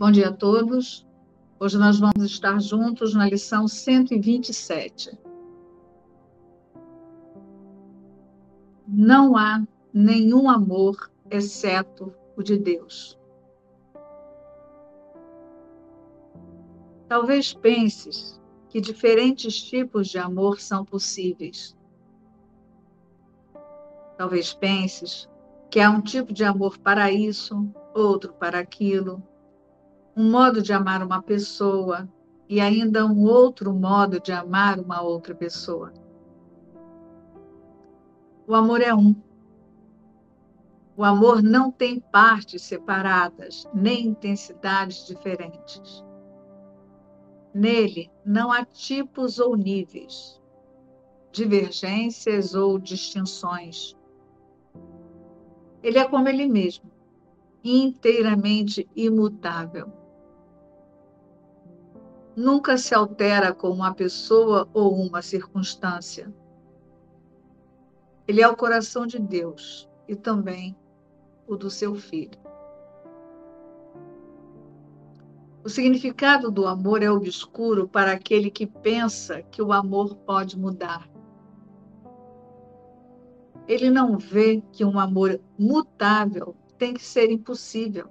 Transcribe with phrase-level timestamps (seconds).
[0.00, 1.06] Bom dia a todos.
[1.58, 5.10] Hoje nós vamos estar juntos na lição 127.
[8.88, 9.62] Não há
[9.92, 13.20] nenhum amor exceto o de Deus.
[17.06, 18.40] Talvez penses
[18.70, 21.76] que diferentes tipos de amor são possíveis.
[24.16, 25.28] Talvez penses
[25.68, 29.22] que há um tipo de amor para isso, outro para aquilo,
[30.20, 32.06] um modo de amar uma pessoa
[32.46, 35.94] e ainda um outro modo de amar uma outra pessoa.
[38.46, 39.16] O amor é um.
[40.94, 46.04] O amor não tem partes separadas, nem intensidades diferentes.
[47.54, 50.38] Nele não há tipos ou níveis,
[51.32, 53.96] divergências ou distinções.
[55.82, 56.90] Ele é como ele mesmo,
[57.64, 59.99] inteiramente imutável
[62.36, 66.32] nunca se altera com uma pessoa ou uma circunstância.
[68.26, 70.76] Ele é o coração de Deus e também
[71.46, 72.38] o do seu filho.
[75.62, 81.10] O significado do amor é obscuro para aquele que pensa que o amor pode mudar.
[83.68, 88.08] Ele não vê que um amor mutável tem que ser impossível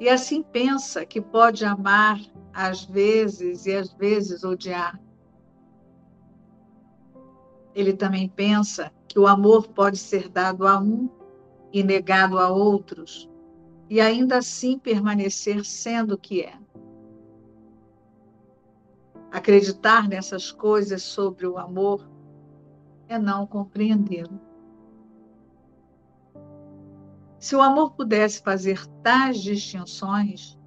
[0.00, 2.18] e assim pensa que pode amar
[2.54, 4.98] às vezes e às vezes odiar.
[7.74, 11.08] Ele também pensa que o amor pode ser dado a um
[11.70, 13.28] e negado a outros,
[13.90, 16.54] e ainda assim permanecer sendo o que é.
[19.30, 22.08] Acreditar nessas coisas sobre o amor
[23.06, 24.49] é não compreendê-lo.
[27.40, 30.58] Se o amor pudesse fazer tais distinções,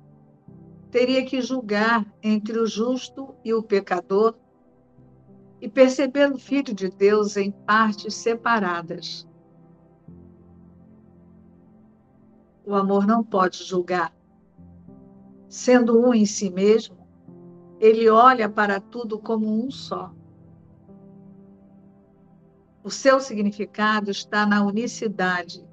[0.89, 4.35] teria que julgar entre o justo e o pecador
[5.61, 9.29] e perceber o Filho de Deus em partes separadas.
[12.65, 14.11] O amor não pode julgar.
[15.47, 16.97] Sendo um em si mesmo,
[17.79, 20.11] ele olha para tudo como um só.
[22.83, 25.63] O seu significado está na unicidade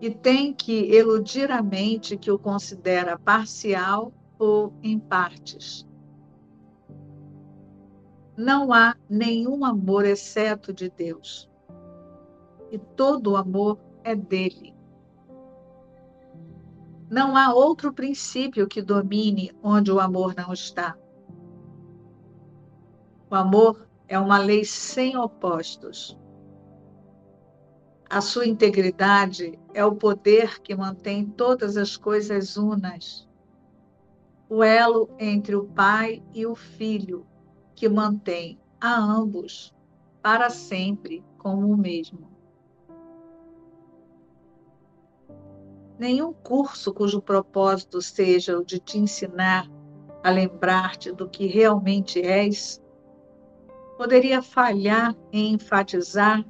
[0.00, 5.86] e tem que eludir a mente que o considera parcial ou em partes.
[8.36, 11.48] Não há nenhum amor exceto de Deus.
[12.70, 14.74] E todo amor é dele.
[17.08, 20.96] Não há outro princípio que domine onde o amor não está.
[23.30, 26.18] O amor é uma lei sem opostos.
[28.08, 33.28] A sua integridade é o poder que mantém todas as coisas unas.
[34.48, 37.26] O elo entre o Pai e o Filho,
[37.74, 39.74] que mantém a ambos
[40.22, 42.28] para sempre como o mesmo.
[45.98, 49.70] Nenhum curso cujo propósito seja o de te ensinar
[50.22, 52.82] a lembrar-te do que realmente és
[53.96, 56.44] poderia falhar em enfatizar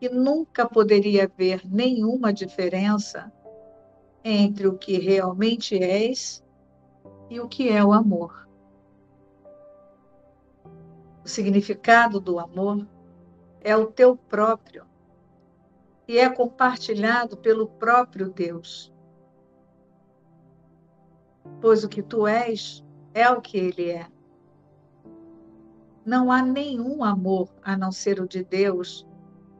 [0.00, 3.30] que nunca poderia haver nenhuma diferença
[4.24, 6.42] entre o que realmente és
[7.28, 8.48] e o que é o amor.
[11.22, 12.88] O significado do amor
[13.60, 14.86] é o teu próprio
[16.08, 18.90] e é compartilhado pelo próprio Deus.
[21.60, 24.06] Pois o que tu és é o que ele é.
[26.06, 29.06] Não há nenhum amor a não ser o de Deus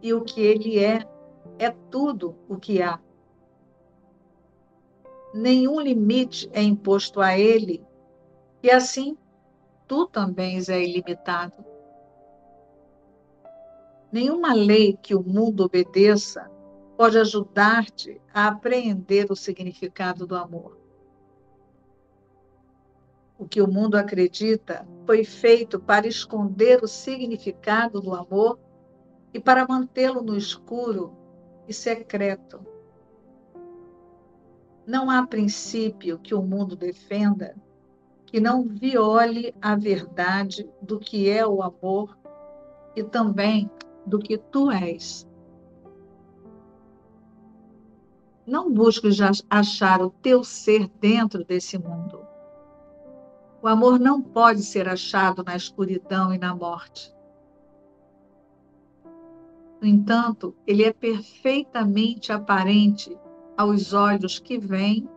[0.02, 1.06] e o que ele é,
[1.58, 2.98] é tudo o que há.
[5.32, 7.84] Nenhum limite é imposto a ele,
[8.62, 9.16] e assim
[9.86, 11.64] tu também és ilimitado.
[14.12, 16.50] Nenhuma lei que o mundo obedeça
[16.96, 20.76] pode ajudar-te a apreender o significado do amor.
[23.38, 28.58] O que o mundo acredita foi feito para esconder o significado do amor
[29.32, 31.12] e para mantê-lo no escuro
[31.68, 32.60] e secreto.
[34.86, 37.54] Não há princípio que o mundo defenda
[38.26, 42.16] que não viole a verdade do que é o amor
[42.94, 43.70] e também
[44.06, 45.28] do que tu és.
[48.46, 49.18] Não busques
[49.48, 52.20] achar o teu ser dentro desse mundo.
[53.62, 57.14] O amor não pode ser achado na escuridão e na morte.
[59.80, 63.16] No entanto, ele é perfeitamente aparente
[63.56, 65.08] aos olhos que veem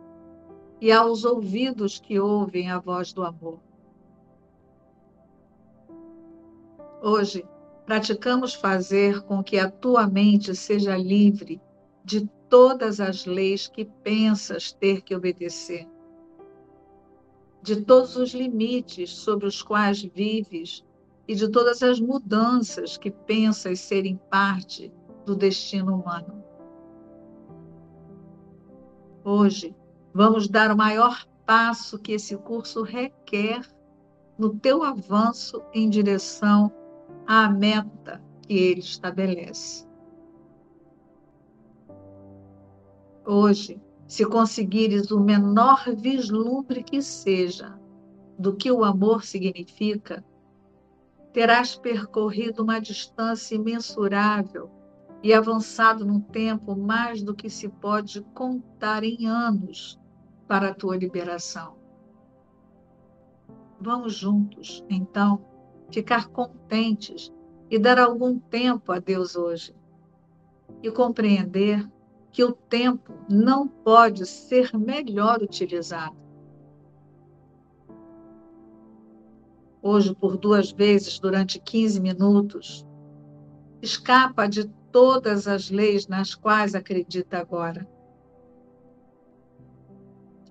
[0.80, 3.60] e aos ouvidos que ouvem a voz do amor.
[7.02, 7.44] Hoje,
[7.84, 11.60] praticamos fazer com que a tua mente seja livre
[12.02, 15.86] de todas as leis que pensas ter que obedecer,
[17.62, 20.82] de todos os limites sobre os quais vives
[21.26, 24.92] e de todas as mudanças que pensas serem parte
[25.24, 26.44] do destino humano.
[29.24, 29.74] Hoje,
[30.12, 33.62] vamos dar o maior passo que esse curso requer
[34.38, 36.70] no teu avanço em direção
[37.26, 39.86] à meta que ele estabelece.
[43.26, 47.78] Hoje, se conseguires o menor vislumbre que seja
[48.38, 50.22] do que o amor significa,
[51.34, 54.70] terás percorrido uma distância imensurável
[55.20, 59.98] e avançado num tempo mais do que se pode contar em anos
[60.46, 61.76] para a tua liberação.
[63.80, 65.44] Vamos juntos, então,
[65.90, 67.32] ficar contentes
[67.68, 69.74] e dar algum tempo a Deus hoje
[70.84, 71.84] e compreender
[72.30, 76.23] que o tempo não pode ser melhor utilizado.
[79.86, 82.86] Hoje, por duas vezes durante 15 minutos,
[83.82, 87.86] escapa de todas as leis nas quais acredita agora.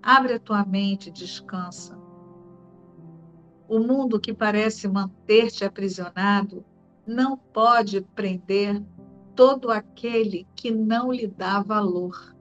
[0.03, 1.97] Abre a tua mente e descansa.
[3.67, 6.63] O mundo que parece manter-te aprisionado
[7.03, 8.85] não pode prender
[9.35, 12.35] todo aquele que não lhe dá valor.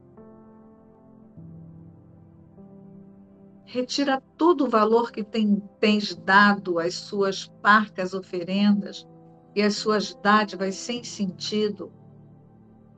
[3.73, 9.09] Retira todo o valor que tem, tens dado às suas parcas oferendas
[9.57, 11.91] e as suas dádivas sem sentido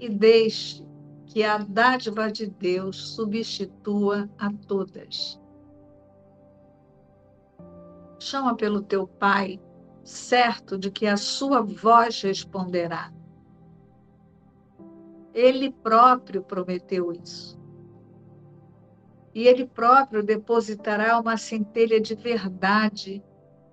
[0.00, 0.84] e deixe
[1.26, 5.40] que a dádiva de Deus substitua a todas.
[8.18, 9.60] Chama pelo teu Pai,
[10.02, 13.12] certo de que a sua voz responderá.
[15.32, 17.63] Ele próprio prometeu isso.
[19.34, 23.22] E ele próprio depositará uma centelha de verdade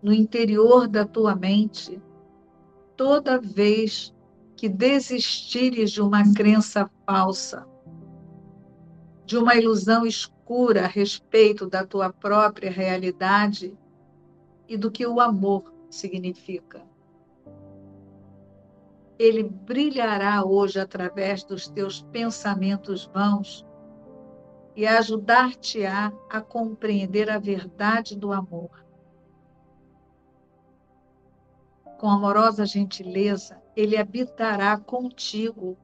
[0.02, 2.02] no interior da tua mente
[2.98, 4.14] toda vez
[4.56, 7.66] que desistires de uma crença falsa,
[9.26, 13.76] de uma ilusão escura a respeito da tua própria realidade
[14.68, 16.82] e do que o amor significa.
[19.18, 23.66] Ele brilhará hoje através dos teus pensamentos vãos
[24.76, 28.82] e ajudar-te-á a compreender a verdade do amor
[32.02, 35.78] com amorosa gentileza, ele habitará contigo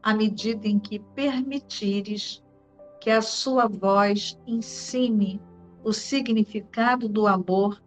[0.00, 2.40] à medida em que permitires
[3.00, 5.42] que a sua voz ensine
[5.82, 7.82] o significado do amor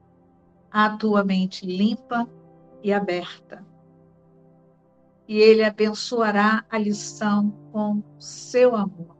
[0.69, 2.29] à tua mente limpa
[2.83, 3.65] e aberta.
[5.25, 9.16] E ele abençoará a lição com seu amor.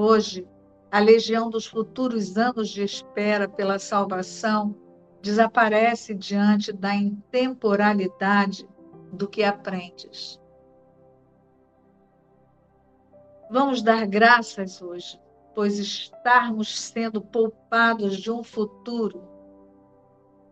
[0.00, 0.46] Hoje,
[0.92, 4.72] a legião dos futuros anos de espera pela salvação
[5.20, 8.64] desaparece diante da intemporalidade
[9.12, 10.40] do que aprendes.
[13.50, 15.20] Vamos dar graças hoje,
[15.52, 19.20] pois estarmos sendo poupados de um futuro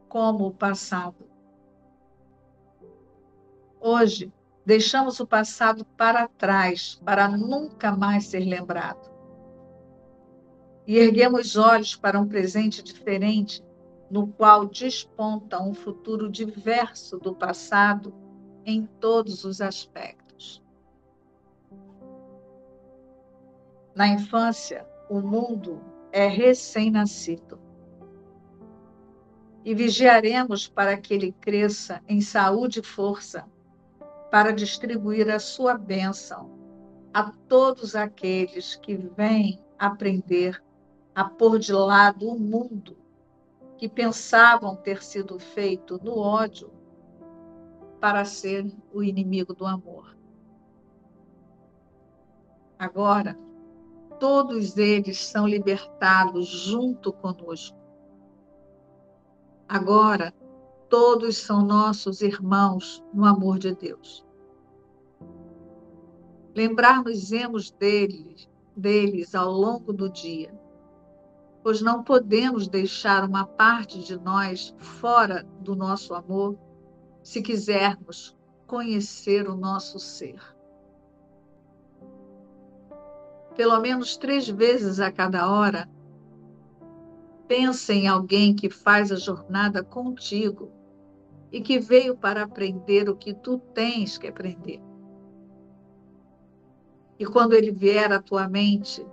[0.09, 1.25] como o passado.
[3.81, 4.33] Hoje,
[4.65, 9.15] deixamos o passado para trás, para nunca mais ser lembrado.
[10.87, 13.65] E erguemos olhos para um presente diferente
[14.11, 18.15] no qual desponta um futuro diverso do passado
[18.65, 20.63] em todos os aspectos.
[23.95, 25.81] Na infância, o mundo
[26.13, 27.59] é recém-nascido.
[29.65, 33.45] E vigiaremos para que ele cresça em saúde e força,
[34.31, 36.51] para distribuir a sua bênção
[37.13, 40.63] a todos aqueles que vêm aprender
[41.17, 42.95] a pôr de lado o mundo
[43.79, 46.71] que pensavam ter sido feito no ódio
[47.99, 50.15] para ser o inimigo do amor.
[52.79, 53.35] Agora,
[54.21, 57.79] todos eles são libertados junto conosco.
[59.67, 60.35] Agora,
[60.91, 64.23] todos são nossos irmãos no amor de Deus.
[66.55, 70.66] Lembrar-nos-emos deles, deles ao longo do dia
[71.67, 76.57] pois não podemos deixar uma parte de nós fora do nosso amor
[77.25, 80.41] se quisermos conhecer o nosso ser.
[83.57, 85.91] pelo menos três vezes a cada hora,
[87.49, 90.71] pensa em alguém que faz a jornada contigo
[91.51, 94.81] e que veio para aprender o que tu tens que aprender.
[97.19, 99.05] E quando ele vier à tua mente,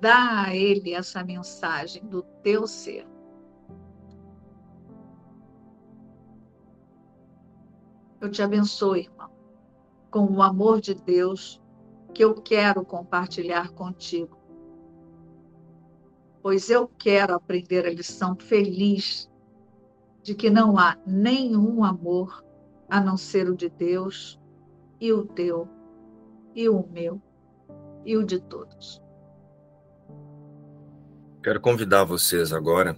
[0.00, 3.06] dá a ele essa mensagem do teu ser.
[8.20, 9.30] Eu te abençoo, irmão,
[10.10, 11.62] com o amor de Deus
[12.14, 14.38] que eu quero compartilhar contigo.
[16.40, 19.30] Pois eu quero aprender a lição feliz
[20.22, 22.42] de que não há nenhum amor
[22.88, 24.40] a não ser o de Deus
[25.00, 25.68] e o teu
[26.54, 27.20] e o meu
[28.06, 29.03] e o de todos.
[31.44, 32.96] Quero convidar vocês agora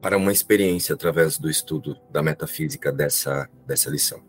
[0.00, 4.22] para uma experiência através do estudo da metafísica dessa, dessa lição.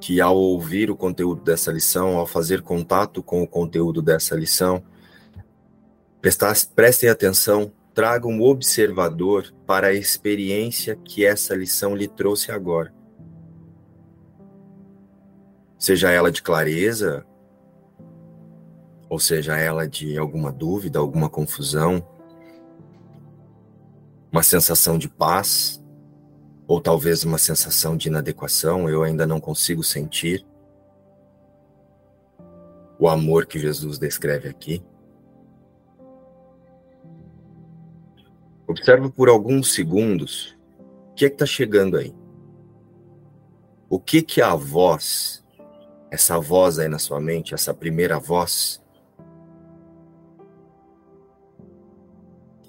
[0.00, 4.80] Que ao ouvir o conteúdo dessa lição, ao fazer contato com o conteúdo dessa lição,
[6.76, 12.94] prestem atenção, tragam um observador para a experiência que essa lição lhe trouxe agora.
[15.76, 17.26] Seja ela de clareza,
[19.08, 22.13] ou seja ela de alguma dúvida, alguma confusão,
[24.34, 25.80] uma sensação de paz,
[26.66, 30.44] ou talvez uma sensação de inadequação, eu ainda não consigo sentir
[32.98, 34.82] o amor que Jesus descreve aqui.
[38.66, 40.58] Observa por alguns segundos
[41.12, 42.12] o que é que está chegando aí.
[43.88, 45.44] O que que a voz,
[46.10, 48.82] essa voz aí na sua mente, essa primeira voz,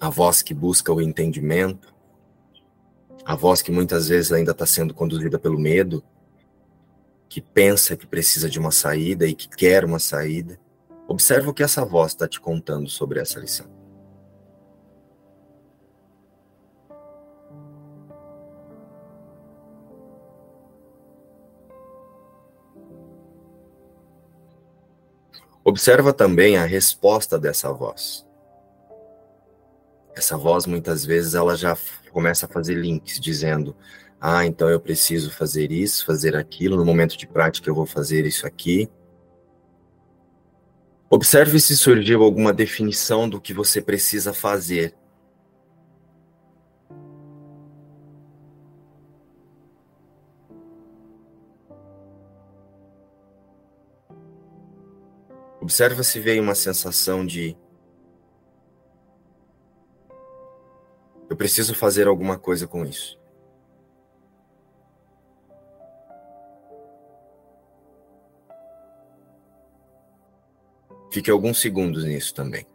[0.05, 1.91] a voz que busca o entendimento,
[3.25, 6.03] a voz que muitas vezes ainda está sendo conduzida pelo medo,
[7.27, 10.59] que pensa que precisa de uma saída e que quer uma saída.
[11.07, 13.65] Observa o que essa voz está te contando sobre essa lição.
[25.63, 28.25] Observa também a resposta dessa voz
[30.15, 31.77] essa voz muitas vezes ela já
[32.12, 33.75] começa a fazer links dizendo
[34.19, 38.25] ah, então eu preciso fazer isso, fazer aquilo, no momento de prática eu vou fazer
[38.25, 38.89] isso aqui.
[41.10, 44.95] Observe se surgiu alguma definição do que você precisa fazer.
[55.62, 57.55] Observa se veio uma sensação de
[61.29, 63.20] Eu preciso fazer alguma coisa com isso.
[71.12, 72.67] Fique alguns segundos nisso também.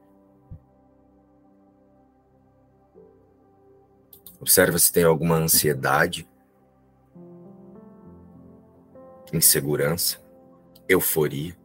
[4.41, 6.27] Observa se tem alguma ansiedade,
[9.31, 10.19] insegurança,
[10.89, 11.60] euforia.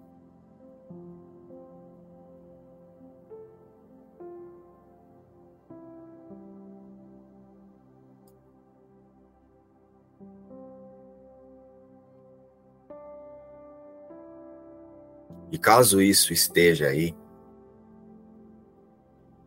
[15.56, 17.16] E caso isso esteja aí,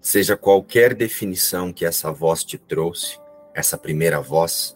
[0.01, 3.21] seja qualquer definição que essa voz te trouxe,
[3.55, 4.75] essa primeira voz,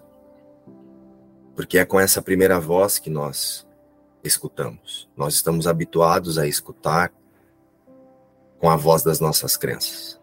[1.57, 3.67] porque é com essa primeira voz que nós
[4.23, 5.09] escutamos.
[5.17, 7.11] Nós estamos habituados a escutar
[8.59, 10.21] com a voz das nossas crenças.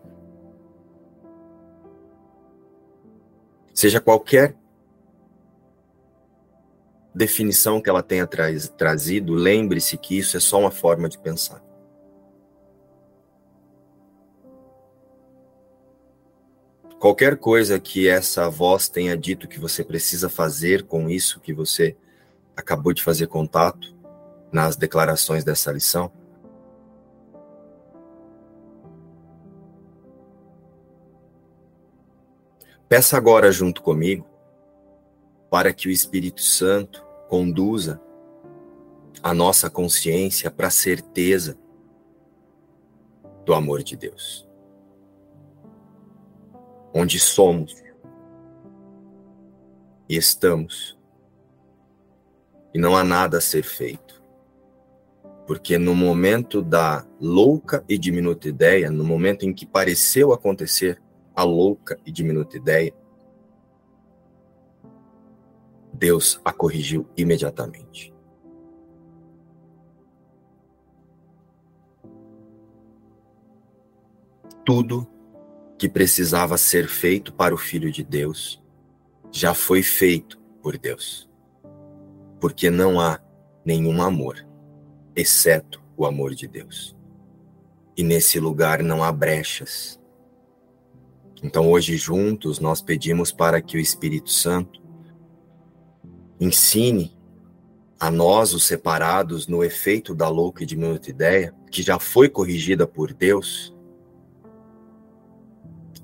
[3.74, 4.56] Seja qualquer
[7.14, 8.48] definição que ela tenha tra
[8.78, 11.64] trazido, lembre-se que isso é só uma forma de pensar.
[17.00, 21.96] Qualquer coisa que essa voz tenha dito que você precisa fazer com isso que você
[22.58, 23.96] acabou de fazer contato
[24.52, 26.12] nas declarações dessa lição,
[32.90, 34.26] peça agora junto comigo
[35.50, 38.02] para que o Espírito Santo conduza
[39.22, 41.58] a nossa consciência para a certeza
[43.46, 44.48] do amor de Deus.
[46.94, 47.76] Onde somos
[50.08, 50.98] e estamos,
[52.74, 54.24] e não há nada a ser feito.
[55.46, 61.02] Porque no momento da louca e diminuta ideia, no momento em que pareceu acontecer
[61.36, 62.94] a louca e diminuta ideia,
[66.00, 68.14] Deus a corrigiu imediatamente.
[74.70, 75.08] tudo
[75.80, 78.62] que precisava ser feito para o Filho de Deus
[79.32, 81.28] já foi feito por Deus.
[82.40, 83.20] Porque não há
[83.66, 84.48] nenhum amor,
[85.16, 86.96] exceto o amor de Deus.
[87.98, 90.00] E nesse lugar não há brechas.
[91.42, 94.79] Então hoje juntos nós pedimos para que o Espírito Santo
[96.40, 97.18] ensine
[98.00, 102.88] a nós, os separados, no efeito da louca e diminuta ideia, que já foi corrigida
[102.88, 103.76] por Deus,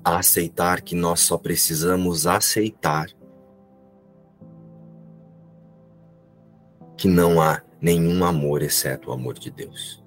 [0.04, 3.08] a aceitar que nós só precisamos aceitar
[6.96, 10.02] que não há nenhum amor exceto o amor de Deus.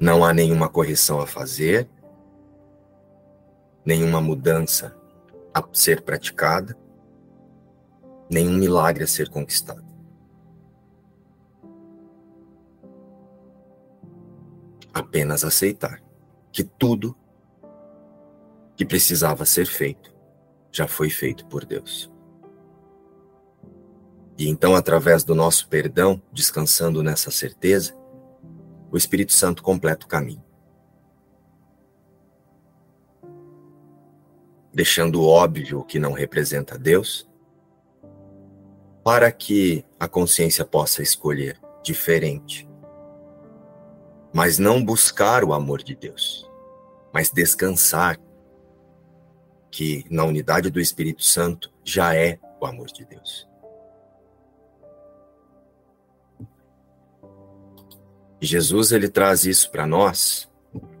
[0.00, 1.88] Não há nenhuma correção a fazer,
[3.84, 4.97] nenhuma mudança
[5.54, 6.76] a ser praticada,
[8.30, 9.86] nenhum milagre a ser conquistado.
[14.92, 16.02] Apenas aceitar
[16.52, 17.16] que tudo
[18.76, 20.14] que precisava ser feito
[20.70, 22.10] já foi feito por Deus.
[24.36, 27.92] E então, através do nosso perdão, descansando nessa certeza,
[28.90, 30.47] o Espírito Santo completa o caminho.
[34.78, 37.28] Deixando óbvio que não representa Deus,
[39.02, 42.70] para que a consciência possa escolher diferente.
[44.32, 46.48] Mas não buscar o amor de Deus,
[47.12, 48.20] mas descansar
[49.68, 53.48] que na unidade do Espírito Santo já é o amor de Deus.
[58.40, 60.48] Jesus ele traz isso para nós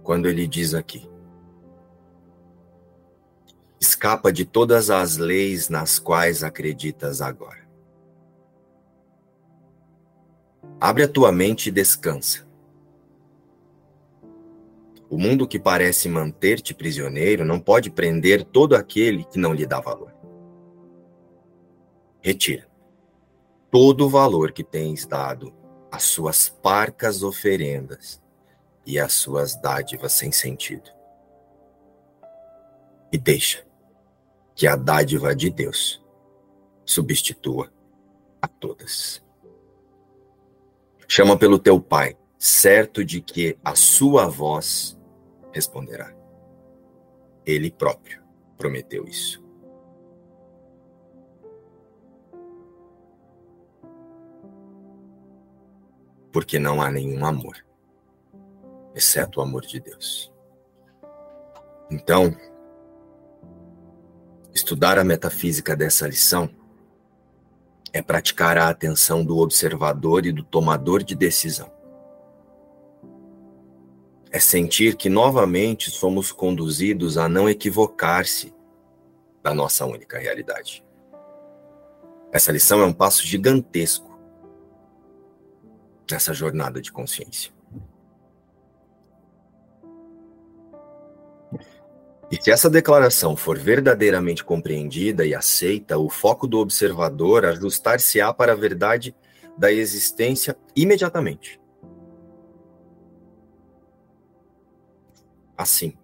[0.02, 1.08] quando ele diz aqui:
[3.80, 7.68] Escapa de todas as leis nas quais acreditas agora.
[10.80, 12.46] Abre a tua mente e descansa.
[15.10, 19.80] O mundo que parece manter-te prisioneiro não pode prender todo aquele que não lhe dá
[19.80, 20.12] valor.
[22.20, 22.68] Retira
[23.70, 25.54] todo o valor que tens dado
[25.90, 28.20] as suas parcas oferendas
[28.84, 30.90] e as suas dádivas sem sentido.
[33.12, 33.67] E deixa
[34.58, 36.04] que a dádiva de Deus
[36.84, 37.72] substitua
[38.42, 39.24] a todas.
[41.06, 44.98] Chama pelo teu pai, certo de que a sua voz
[45.52, 46.12] responderá.
[47.46, 48.20] Ele próprio
[48.56, 49.46] prometeu isso.
[56.30, 57.56] porque não há nenhum amor,
[58.94, 60.32] exceto o amor de Deus.
[61.90, 62.36] Então,
[64.54, 66.50] estudar a metafísica dessa lição
[67.92, 71.70] é praticar a atenção do observador e do tomador de decisão.
[74.30, 78.54] É sentir que novamente somos conduzidos a não equivocar-se
[79.42, 80.84] da nossa única realidade.
[82.30, 84.18] Essa lição é um passo gigantesco
[86.10, 87.57] nessa jornada de consciência.
[92.30, 98.52] E se essa declaração for verdadeiramente compreendida e aceita, o foco do observador ajustar-se-á para
[98.52, 99.16] a verdade
[99.56, 101.58] da existência imediatamente.
[105.56, 105.96] Assim.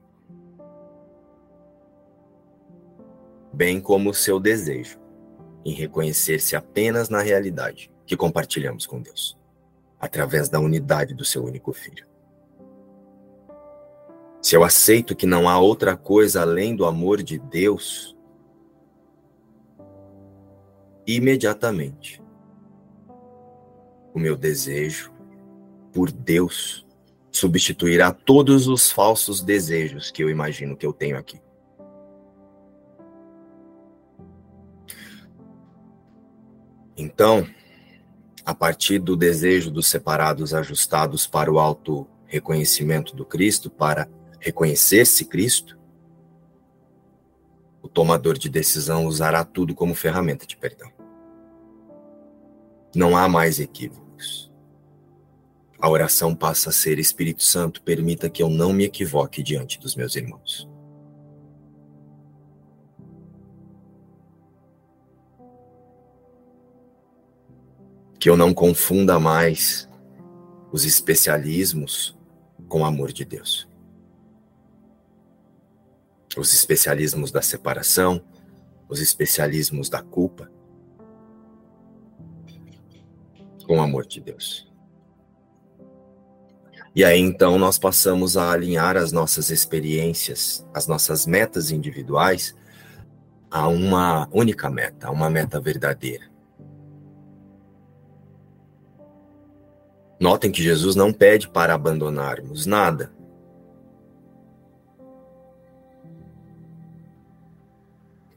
[3.52, 4.98] Bem como o seu desejo
[5.64, 9.38] em reconhecer-se apenas na realidade que compartilhamos com Deus
[10.00, 12.06] através da unidade do seu único filho.
[14.44, 18.14] Se eu aceito que não há outra coisa além do amor de Deus,
[21.06, 22.22] imediatamente
[24.12, 25.10] o meu desejo
[25.94, 26.86] por Deus
[27.32, 31.40] substituirá todos os falsos desejos que eu imagino que eu tenho aqui.
[36.98, 37.48] Então,
[38.44, 44.06] a partir do desejo dos separados ajustados para o auto reconhecimento do Cristo, para
[44.44, 45.78] reconhecer-se Cristo,
[47.80, 50.92] o tomador de decisão usará tudo como ferramenta de perdão.
[52.94, 54.52] Não há mais equívocos.
[55.80, 59.96] A oração passa a ser Espírito Santo, permita que eu não me equivoque diante dos
[59.96, 60.68] meus irmãos.
[68.16, 69.86] que eu não confunda mais
[70.72, 72.16] os especialismos
[72.70, 73.68] com o amor de Deus.
[76.36, 78.22] Os especialismos da separação,
[78.88, 80.50] os especialismos da culpa,
[83.66, 84.70] com o amor de Deus.
[86.94, 92.54] E aí então nós passamos a alinhar as nossas experiências, as nossas metas individuais
[93.50, 96.28] a uma única meta, a uma meta verdadeira.
[100.18, 103.12] Notem que Jesus não pede para abandonarmos nada.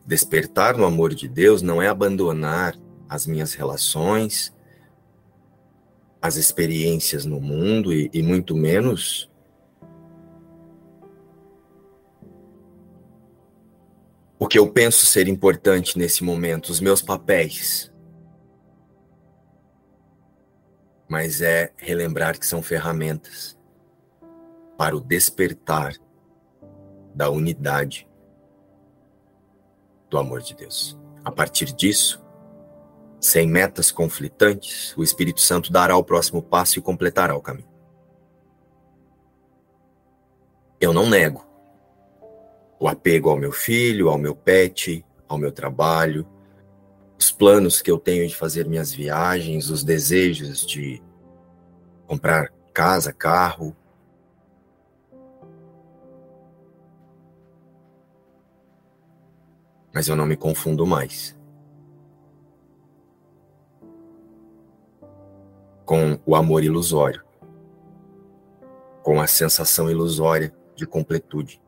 [0.07, 4.55] Despertar no amor de Deus não é abandonar as minhas relações,
[6.21, 9.29] as experiências no mundo e, e muito menos
[14.39, 17.91] o que eu penso ser importante nesse momento, os meus papéis.
[21.09, 23.57] Mas é relembrar que são ferramentas
[24.77, 25.95] para o despertar
[27.13, 28.07] da unidade
[30.09, 30.97] do amor de Deus.
[31.23, 32.23] A partir disso,
[33.19, 37.69] sem metas conflitantes, o Espírito Santo dará o próximo passo e completará o caminho.
[40.79, 41.45] Eu não nego
[42.79, 46.27] o apego ao meu filho, ao meu pet, ao meu trabalho,
[47.17, 51.01] os planos que eu tenho de fazer minhas viagens, os desejos de
[52.05, 53.75] comprar casa, carro.
[59.97, 61.35] Mas eu não me confundo mais.
[65.83, 67.23] com o amor ilusório,
[69.01, 71.59] com a sensação ilusória de completude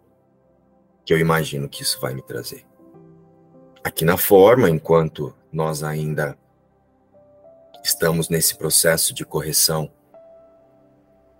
[1.03, 2.67] que eu imagino que isso vai me trazer.
[3.83, 6.37] Aqui na forma, enquanto nós ainda
[7.83, 9.91] estamos nesse processo de correção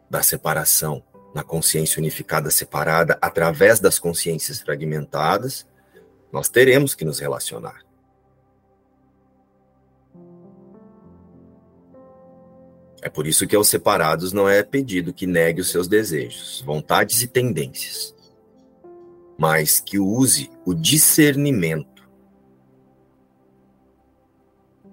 [0.10, 1.04] da separação,
[1.36, 5.69] na consciência unificada separada, através das consciências fragmentadas,
[6.32, 7.84] nós teremos que nos relacionar.
[13.02, 17.22] É por isso que aos separados não é pedido que negue os seus desejos, vontades
[17.22, 18.14] e tendências,
[19.38, 22.10] mas que use o discernimento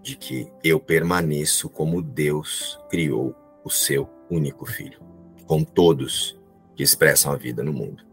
[0.02, 5.00] de que eu permaneço como Deus criou o seu único filho,
[5.44, 6.38] com todos
[6.76, 8.06] que expressam a vida no mundo.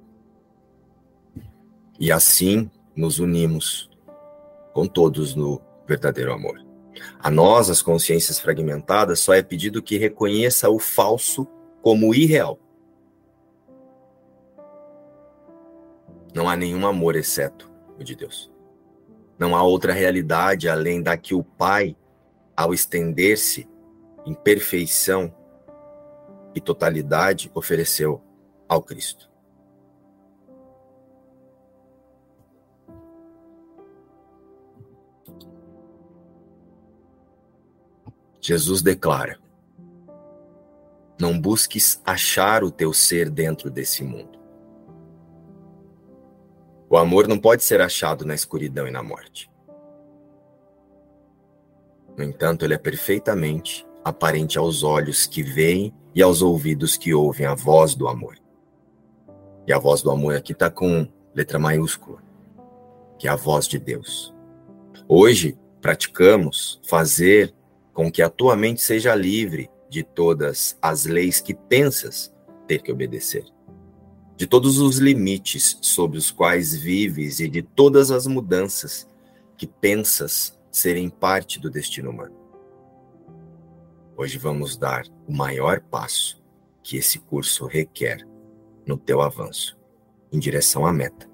[1.99, 3.89] E assim nos unimos
[4.73, 6.63] com todos no verdadeiro amor.
[7.19, 11.47] A nós, as consciências fragmentadas, só é pedido que reconheça o falso
[11.81, 12.59] como irreal.
[16.33, 18.51] Não há nenhum amor exceto o de Deus.
[19.37, 21.95] Não há outra realidade além da que o Pai,
[22.55, 23.67] ao estender-se
[24.25, 25.33] em perfeição
[26.55, 28.21] e totalidade, ofereceu
[28.67, 29.32] ao Cristo.
[38.45, 39.39] Jesus declara:
[41.17, 44.37] Não busques achar o teu ser dentro desse mundo.
[46.89, 49.49] O amor não pode ser achado na escuridão e na morte.
[52.17, 57.45] No entanto, ele é perfeitamente aparente aos olhos que veem e aos ouvidos que ouvem
[57.45, 58.37] a voz do amor.
[59.65, 62.21] E a voz do amor aqui está com letra maiúscula,
[63.17, 64.35] que é a voz de Deus.
[65.07, 67.55] Hoje, praticamos fazer
[67.93, 72.33] com que a tua mente seja livre de todas as leis que pensas
[72.67, 73.45] ter que obedecer,
[74.35, 79.07] de todos os limites sob os quais vives e de todas as mudanças
[79.55, 82.35] que pensas serem parte do destino humano.
[84.17, 86.41] Hoje vamos dar o maior passo
[86.81, 88.27] que esse curso requer
[88.85, 89.77] no teu avanço
[90.31, 91.29] em direção à meta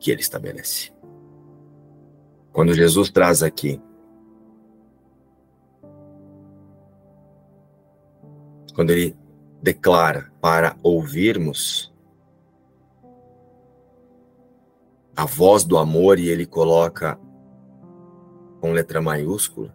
[0.00, 0.90] que ele estabelece.
[2.52, 3.80] Quando Jesus traz aqui
[8.78, 9.16] quando ele
[9.60, 11.92] declara para ouvirmos
[15.16, 17.18] a voz do amor e ele coloca
[18.60, 19.74] com letra maiúscula,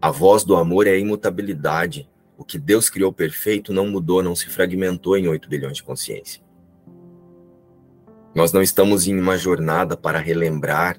[0.00, 2.08] a voz do amor é a imutabilidade.
[2.38, 6.40] O que Deus criou perfeito não mudou, não se fragmentou em 8 bilhões de consciência.
[8.32, 10.96] Nós não estamos em uma jornada para relembrar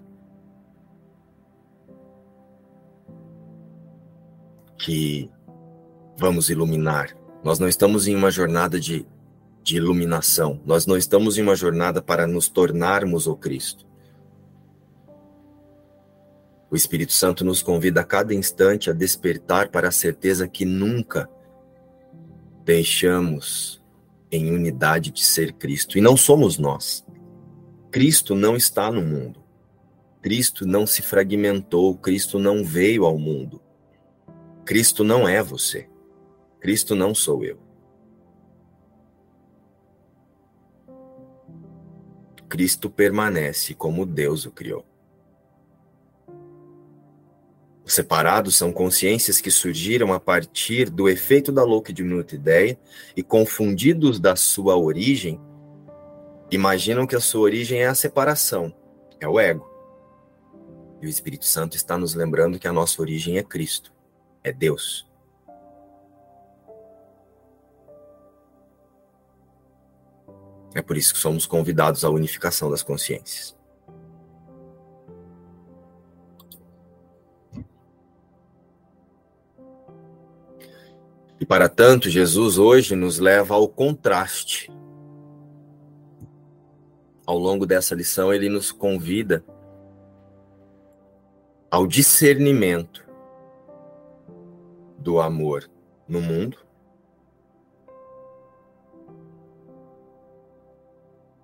[4.77, 5.31] que
[6.17, 7.15] vamos iluminar.
[7.43, 9.05] Nós não estamos em uma jornada de,
[9.61, 10.61] de iluminação.
[10.65, 13.85] Nós não estamos em uma jornada para nos tornarmos o Cristo.
[16.71, 21.29] O Espírito Santo nos convida a cada instante a despertar para a certeza que nunca
[22.65, 23.83] deixamos
[24.31, 25.97] em unidade de ser Cristo.
[25.97, 27.05] E não somos nós.
[27.91, 29.43] Cristo não está no mundo.
[30.19, 31.95] Cristo não se fragmentou.
[31.95, 33.61] Cristo não veio ao mundo.
[34.65, 35.87] Cristo não é você.
[36.63, 37.59] Cristo não sou eu.
[42.47, 44.85] Cristo permanece como Deus o criou.
[47.83, 52.79] Os separados são consciências que surgiram a partir do efeito da louca e diminuta ideia
[53.13, 55.41] e, confundidos da sua origem,
[56.49, 58.73] imaginam que a sua origem é a separação,
[59.19, 59.69] é o ego.
[61.01, 63.93] E o Espírito Santo está nos lembrando que a nossa origem é Cristo,
[64.41, 65.11] é Deus.
[70.75, 73.55] É por isso que somos convidados à unificação das consciências.
[81.39, 84.71] E para tanto, Jesus hoje nos leva ao contraste.
[87.25, 89.43] Ao longo dessa lição, ele nos convida
[91.69, 93.05] ao discernimento
[94.97, 95.69] do amor
[96.07, 96.57] no mundo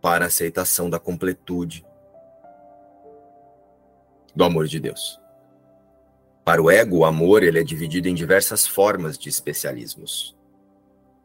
[0.01, 1.85] para a aceitação da completude
[4.35, 5.19] do amor de Deus.
[6.45, 10.35] Para o ego, o amor ele é dividido em diversas formas de especialismos.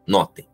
[0.05, 0.47] Notem.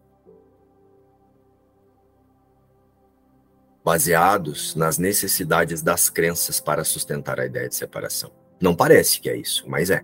[3.84, 8.32] Baseados nas necessidades das crenças para sustentar a ideia de separação.
[8.62, 10.04] Não parece que é isso, mas é.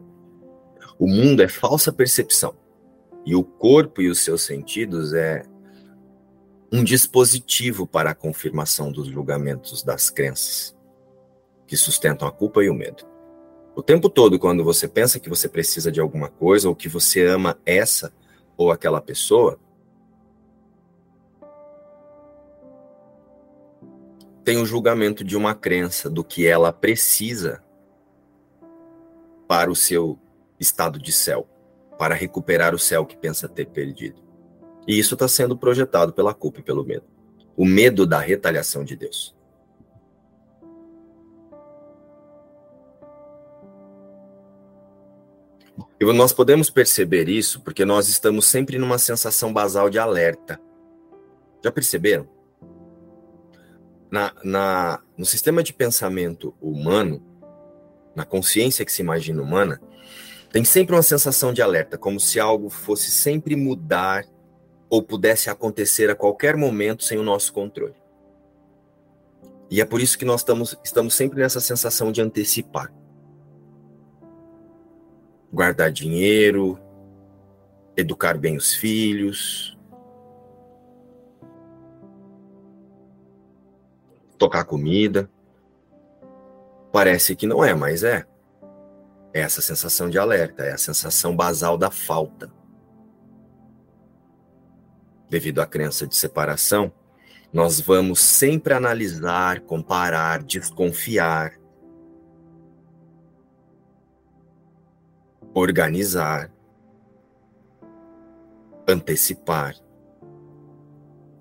[0.98, 2.56] O mundo é falsa percepção.
[3.24, 5.44] E o corpo e os seus sentidos é
[6.72, 10.76] um dispositivo para a confirmação dos julgamentos das crenças
[11.66, 13.06] que sustentam a culpa e o medo.
[13.76, 17.26] O tempo todo, quando você pensa que você precisa de alguma coisa, ou que você
[17.26, 18.12] ama essa
[18.56, 19.60] ou aquela pessoa,
[24.44, 27.62] tem o julgamento de uma crença do que ela precisa
[29.48, 30.18] para o seu
[30.60, 31.48] estado de céu,
[32.00, 34.27] para recuperar o céu que pensa ter perdido.
[34.88, 37.04] E isso está sendo projetado pela culpa e pelo medo.
[37.58, 39.36] O medo da retaliação de Deus.
[46.00, 50.60] E nós podemos perceber isso porque nós estamos sempre numa sensação basal de alerta.
[51.64, 52.30] Já perceberam?
[54.10, 57.22] Na, na, no sistema de pensamento humano,
[58.16, 59.82] na consciência que se imagina humana,
[60.52, 64.24] tem sempre uma sensação de alerta, como se algo fosse sempre mudar
[64.90, 67.96] ou pudesse acontecer a qualquer momento sem o nosso controle.
[69.70, 72.92] E é por isso que nós estamos, estamos sempre nessa sensação de antecipar
[75.52, 76.80] guardar dinheiro,
[77.96, 79.78] educar bem os filhos,
[84.38, 85.30] tocar comida.
[86.92, 88.26] Parece que não é, mas é.
[89.34, 92.52] É essa sensação de alerta, é a sensação basal da falta.
[95.30, 96.92] Devido à crença de separação,
[97.52, 101.58] nós vamos sempre analisar, comparar, desconfiar,
[105.54, 106.52] organizar,
[108.88, 109.76] antecipar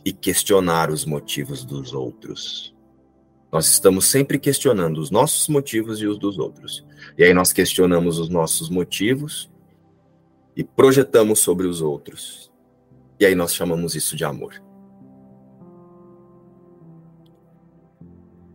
[0.05, 2.75] e questionar os motivos dos outros.
[3.53, 6.85] Nós estamos sempre questionando os nossos motivos e os dos outros.
[7.17, 9.51] E aí nós questionamos os nossos motivos
[10.57, 12.46] e projetamos sobre os outros.
[13.19, 14.63] E aí nós chamamos isso de amor.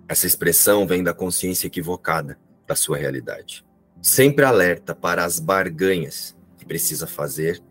[0.07, 3.65] Essa expressão vem da consciência equivocada da sua realidade
[4.01, 7.61] sempre alerta para as barganhas que precisa fazer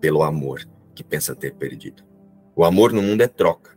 [0.00, 2.02] pelo amor que pensa ter perdido.
[2.56, 3.76] O amor no mundo é troca.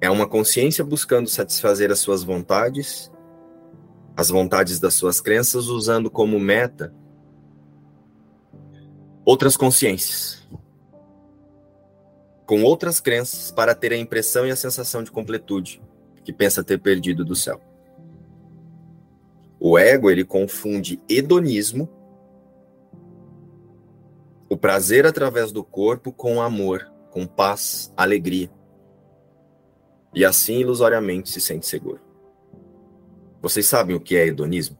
[0.00, 3.10] É uma consciência buscando satisfazer as suas vontades,
[4.16, 6.94] as vontades das suas crenças, usando como meta
[9.28, 10.42] outras consciências,
[12.46, 15.82] com outras crenças, para ter a impressão e a sensação de completude
[16.24, 17.60] que pensa ter perdido do céu.
[19.60, 21.90] O ego, ele confunde hedonismo,
[24.48, 28.50] o prazer através do corpo, com amor, com paz, alegria.
[30.14, 32.00] E assim, ilusoriamente, se sente seguro.
[33.42, 34.78] Vocês sabem o que é hedonismo?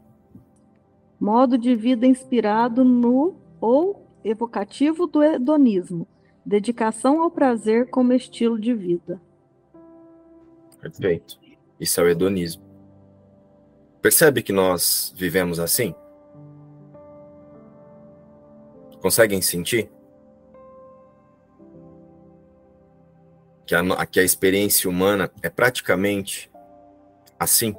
[1.20, 6.06] Modo de vida inspirado no ou evocativo do hedonismo,
[6.44, 9.20] dedicação ao prazer como estilo de vida.
[10.80, 11.38] Perfeito.
[11.80, 12.62] Isso é o hedonismo.
[14.00, 15.94] Percebe que nós vivemos assim?
[19.00, 19.90] Conseguem sentir?
[23.66, 26.50] Que a, que a experiência humana é praticamente
[27.38, 27.76] assim?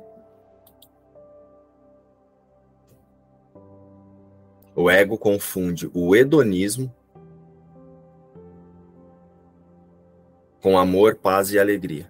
[4.81, 6.89] O ego confunde o hedonismo
[10.61, 12.09] com amor, paz e alegria.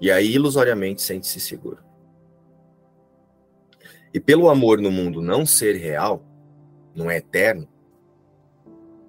[0.00, 1.78] E aí, ilusoriamente, sente-se seguro.
[4.14, 6.22] E pelo amor no mundo não ser real,
[6.94, 7.68] não é eterno,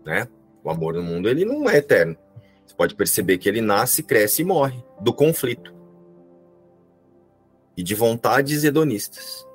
[0.04, 0.28] né?
[0.64, 2.18] O amor no mundo ele não é eterno.
[2.66, 5.72] Você pode perceber que ele nasce, cresce e morre do conflito
[7.78, 9.46] e de vontades hedonistas.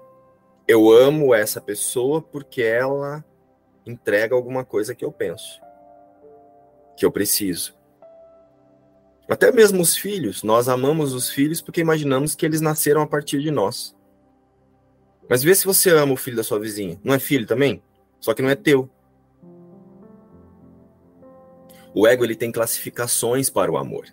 [0.69, 3.25] Eu amo essa pessoa porque ela
[3.87, 5.61] entrega alguma coisa que eu penso,
[6.97, 7.77] que eu preciso.
[9.29, 13.41] Até mesmo os filhos, nós amamos os filhos porque imaginamos que eles nasceram a partir
[13.41, 13.97] de nós.
[15.29, 17.01] Mas vê se você ama o filho da sua vizinha.
[17.03, 17.83] Não é filho também?
[18.21, 18.89] Só que não é teu.
[21.95, 24.07] O ego ele tem classificações para o amor.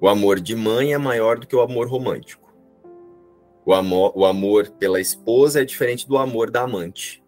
[0.00, 2.47] O amor de mãe é maior do que o amor romântico.
[3.68, 7.22] O amor, o amor pela esposa é diferente do amor da amante.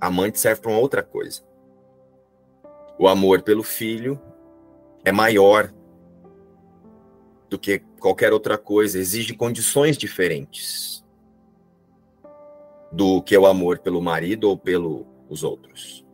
[0.00, 1.42] A amante serve para uma outra coisa.
[2.96, 4.22] O amor pelo filho
[5.04, 5.74] é maior
[7.50, 11.04] do que qualquer outra coisa, exige condições diferentes
[12.92, 16.06] do que o amor pelo marido ou pelos outros.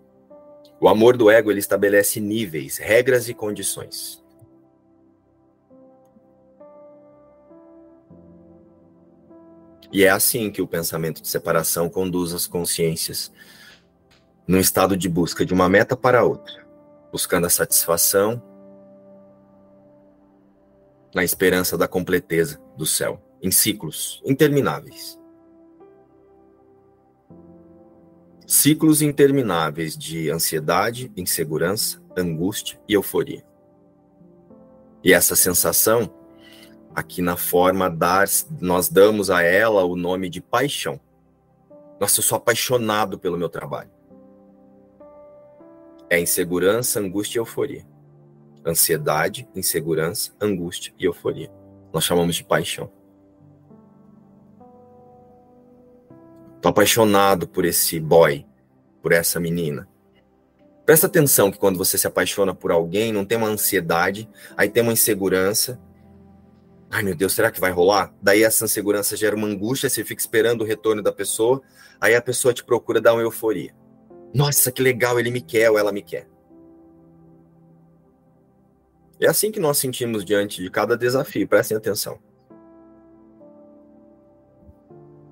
[0.80, 4.23] O amor do ego ele estabelece níveis, regras e condições.
[9.94, 13.32] E é assim que o pensamento de separação conduz as consciências
[14.44, 16.66] num estado de busca de uma meta para outra,
[17.12, 18.42] buscando a satisfação
[21.14, 25.16] na esperança da completeza do céu, em ciclos intermináveis.
[28.48, 33.46] Ciclos intermináveis de ansiedade, insegurança, angústia e euforia.
[35.04, 36.12] E essa sensação,
[36.94, 38.26] aqui na forma dar,
[38.60, 41.00] nós damos a ela o nome de paixão.
[42.00, 43.90] Nossa, eu sou apaixonado pelo meu trabalho.
[46.08, 47.94] É insegurança, angústia e euforia
[48.64, 51.50] ansiedade, insegurança, angústia e euforia.
[51.92, 52.90] Nós chamamos de paixão.
[56.56, 58.46] Estou apaixonado por esse boy,
[59.02, 59.86] por essa menina.
[60.86, 64.82] Presta atenção que quando você se apaixona por alguém, não tem uma ansiedade, aí tem
[64.82, 65.78] uma insegurança.
[66.94, 68.14] Ai meu Deus, será que vai rolar?
[68.22, 71.60] Daí essa insegurança gera uma angústia, você fica esperando o retorno da pessoa,
[72.00, 73.74] aí a pessoa te procura dar uma euforia.
[74.32, 76.28] Nossa, que legal, ele me quer ou ela me quer.
[79.20, 82.16] É assim que nós sentimos diante de cada desafio, prestem atenção.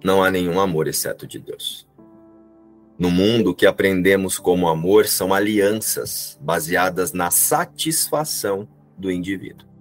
[0.03, 1.87] Não há nenhum amor exceto de Deus.
[2.99, 9.72] No mundo, o que aprendemos como amor são alianças baseadas na satisfação do indivíduo.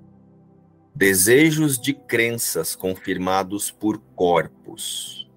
[0.93, 5.30] Desejos de crenças confirmados por corpos.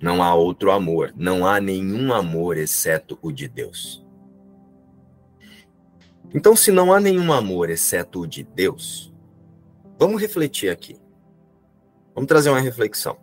[0.00, 4.06] Não há outro amor, não há nenhum amor exceto o de Deus.
[6.34, 9.12] Então, se não há nenhum amor exceto o de Deus,
[9.98, 11.00] vamos refletir aqui.
[12.14, 13.16] Vamos trazer uma reflexão.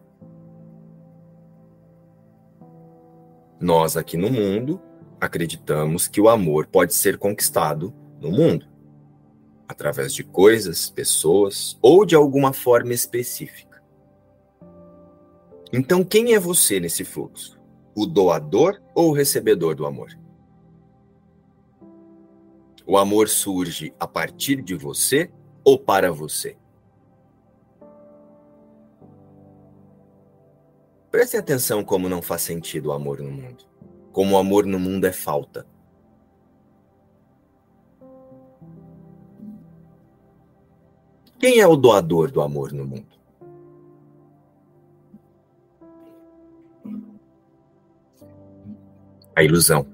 [3.60, 4.82] Nós aqui no mundo
[5.26, 8.68] acreditamos que o amor pode ser conquistado no mundo
[9.68, 13.84] através de coisas, pessoas ou de alguma forma específica.
[15.74, 17.60] Então, quem é você nesse fluxo?
[17.96, 20.18] O doador ou o recebedor do amor?
[22.86, 25.32] O amor surge a partir de você
[25.64, 26.56] ou para você?
[31.10, 33.75] Preste atenção como não faz sentido o amor no mundo.
[34.16, 35.68] Como o amor no mundo é falta.
[41.38, 43.14] Quem é o doador do amor no mundo?
[49.36, 49.86] a ilusão,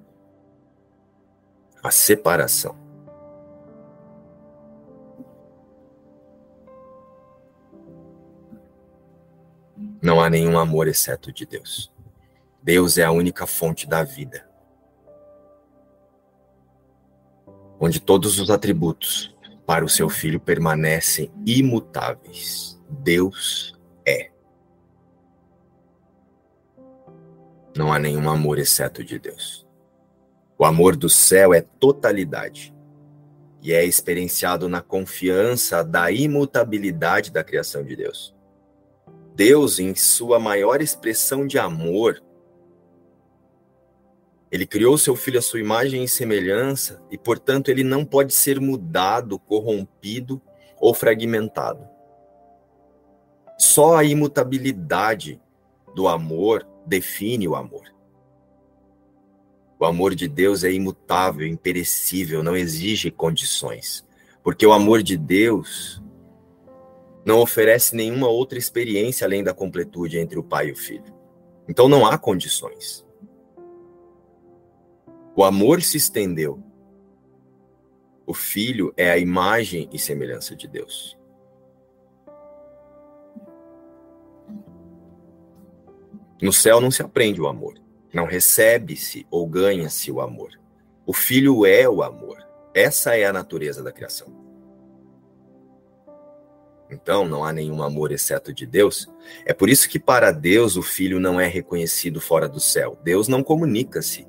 [1.81, 2.75] a separação.
[9.99, 11.91] Não há nenhum amor exceto de Deus.
[12.63, 14.47] Deus é a única fonte da vida.
[17.79, 19.35] Onde todos os atributos
[19.65, 22.79] para o seu filho permanecem imutáveis.
[22.87, 23.73] Deus
[24.05, 24.29] é.
[27.75, 29.65] Não há nenhum amor exceto de Deus.
[30.57, 32.71] O amor do céu é totalidade
[33.63, 38.35] e é experienciado na confiança da imutabilidade da criação de Deus.
[39.33, 42.21] Deus, em sua maior expressão de amor,
[44.51, 48.59] ele criou seu filho à sua imagem e semelhança e, portanto, ele não pode ser
[48.59, 50.41] mudado, corrompido
[50.77, 51.87] ou fragmentado.
[53.57, 55.39] Só a imutabilidade
[55.95, 57.93] do amor define o amor.
[59.79, 64.05] O amor de Deus é imutável, imperecível, não exige condições.
[64.43, 66.01] Porque o amor de Deus
[67.25, 71.13] não oferece nenhuma outra experiência além da completude entre o pai e o filho.
[71.69, 73.05] Então não há condições.
[75.35, 76.61] O amor se estendeu.
[78.25, 81.17] O filho é a imagem e semelhança de Deus.
[86.41, 87.79] No céu não se aprende o amor,
[88.11, 90.59] não recebe-se ou ganha-se o amor.
[91.05, 92.37] O filho é o amor.
[92.73, 94.41] Essa é a natureza da criação.
[96.89, 99.07] Então, não há nenhum amor exceto de Deus.
[99.45, 102.99] É por isso que para Deus o filho não é reconhecido fora do céu.
[103.01, 104.27] Deus não comunica-se.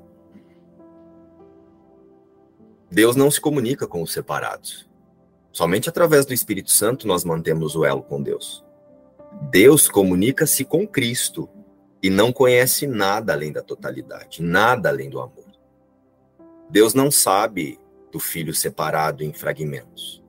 [2.93, 4.87] Deus não se comunica com os separados.
[5.51, 8.63] Somente através do Espírito Santo nós mantemos o elo com Deus.
[9.49, 11.49] Deus comunica-se com Cristo,
[12.03, 15.45] e não conhece nada além da totalidade, nada além do amor.
[16.69, 17.79] Deus não sabe
[18.11, 20.21] do filho separado em fragmentos.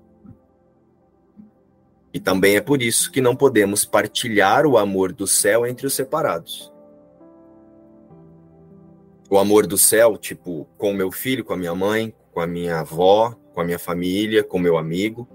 [2.15, 5.93] E também é por isso que não podemos partilhar o amor do céu entre os
[5.93, 6.73] separados.
[9.29, 12.81] O amor do céu, tipo, com meu filho, com a minha mãe, com a minha
[12.81, 15.27] avó, com a minha família, com meu amigo.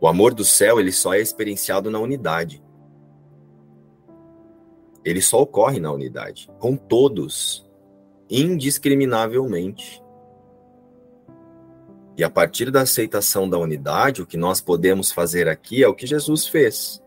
[0.00, 2.62] O amor do céu, ele só é experienciado na unidade
[5.04, 7.68] ele só ocorre na unidade, com todos,
[8.30, 10.02] indiscriminavelmente.
[12.16, 15.94] E a partir da aceitação da unidade, o que nós podemos fazer aqui é o
[15.94, 17.02] que Jesus fez: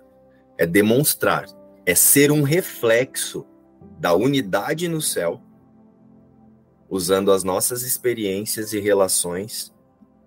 [0.58, 1.46] é demonstrar,
[1.86, 3.46] é ser um reflexo
[4.00, 5.42] da unidade no céu,
[6.90, 9.74] usando as nossas experiências e relações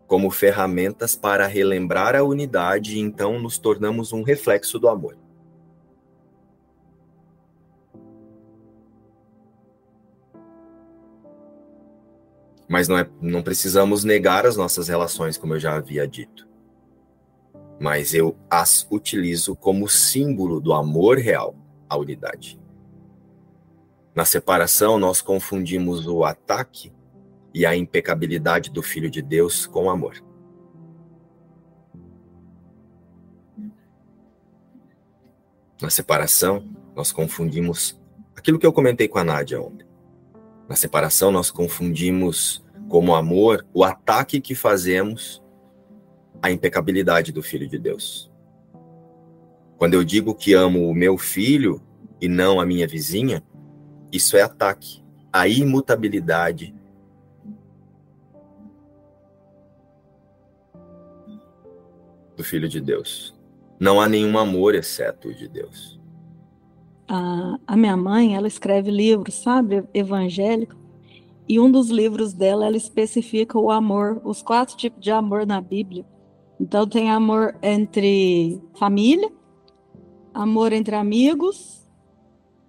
[0.06, 5.16] como ferramentas para relembrar a unidade e então nos tornamos um reflexo do amor.
[12.66, 16.46] Mas não, é, não precisamos negar as nossas relações, como eu já havia dito.
[17.80, 21.54] Mas eu as utilizo como símbolo do amor real
[21.88, 22.58] à unidade.
[24.18, 26.92] Na separação, nós confundimos o ataque
[27.54, 30.20] e a impecabilidade do Filho de Deus com amor.
[35.80, 37.96] Na separação, nós confundimos
[38.34, 39.86] aquilo que eu comentei com a Nádia ontem.
[40.68, 45.40] Na separação, nós confundimos como amor o ataque que fazemos
[46.42, 48.28] à impecabilidade do Filho de Deus.
[49.76, 51.80] Quando eu digo que amo o meu filho
[52.20, 53.44] e não a minha vizinha,
[54.12, 55.02] isso é ataque
[55.32, 56.74] à imutabilidade
[62.36, 63.34] do Filho de Deus.
[63.78, 65.98] Não há nenhum amor exceto o de Deus
[67.08, 70.76] a, a minha mãe, ela escreve livros, sabe, evangélico,
[71.48, 75.62] e um dos livros dela, ela especifica o amor, os quatro tipos de amor na
[75.62, 76.04] Bíblia.
[76.60, 79.32] Então tem amor entre família,
[80.34, 81.77] amor entre amigos,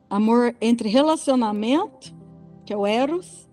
[0.10, 2.16] amor entre relacionamento,
[2.66, 3.48] que é o eros,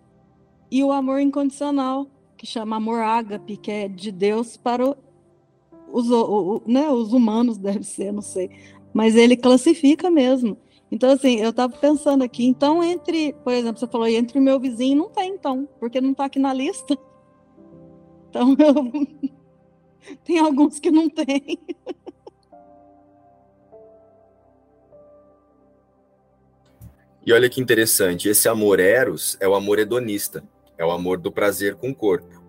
[0.71, 4.97] e o amor incondicional, que chama amor ágape, que é de Deus para o,
[5.93, 8.51] os, o, né, os humanos, deve ser, não sei.
[8.93, 10.57] Mas ele classifica mesmo.
[10.91, 14.59] Então, assim, eu estava pensando aqui, então, entre, por exemplo, você falou, entre o meu
[14.61, 16.97] vizinho, não tem, então, porque não está aqui na lista.
[18.29, 19.31] Então, eu...
[20.25, 21.59] tem alguns que não tem.
[27.27, 30.45] E olha que interessante, esse amor eros é o amor hedonista,
[30.79, 32.41] é o amor do prazer com o corpo.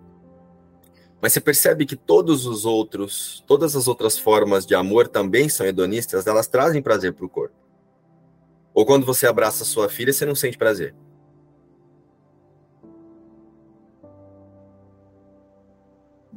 [1.19, 5.65] Mas você percebe que todos os outros, todas as outras formas de amor também são
[5.65, 7.55] hedonistas, elas trazem prazer para o corpo.
[8.71, 10.93] Ou quando você abraça sua filha, você não sente prazer?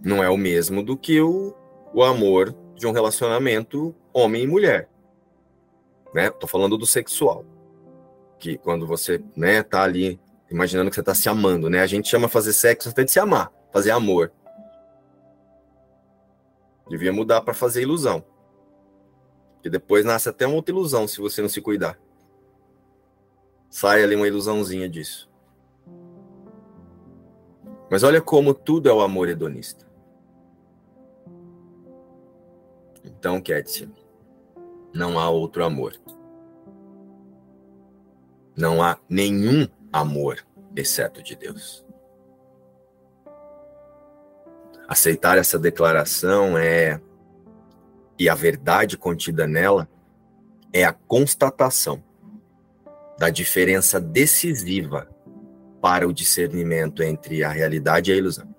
[0.03, 1.55] Não é o mesmo do que o,
[1.93, 4.89] o amor de um relacionamento homem e mulher.
[6.15, 6.31] Né?
[6.31, 7.45] Tô falando do sexual.
[8.41, 10.19] Que quando você, né, tá ali
[10.51, 11.81] imaginando que você tá se amando, né?
[11.81, 14.33] A gente chama fazer sexo até de se amar, fazer amor.
[16.89, 18.25] Devia mudar para fazer ilusão.
[19.63, 22.01] Que depois nasce até uma outra ilusão se você não se cuidar.
[23.69, 25.31] Sai ali uma ilusãozinha disso.
[27.89, 29.87] Mas olha como tudo é o amor hedonista.
[33.05, 33.89] Então, Kétia,
[34.93, 35.95] não há outro amor.
[38.61, 40.45] Não há nenhum amor
[40.77, 41.83] exceto de Deus.
[44.87, 47.01] Aceitar essa declaração é
[48.19, 49.89] e a verdade contida nela
[50.75, 52.05] é a constatação
[53.19, 55.09] da diferença decisiva
[55.81, 58.55] para o discernimento entre a realidade e a ilusão.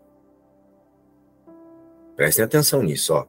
[2.16, 3.28] Prestem atenção nisso, ó.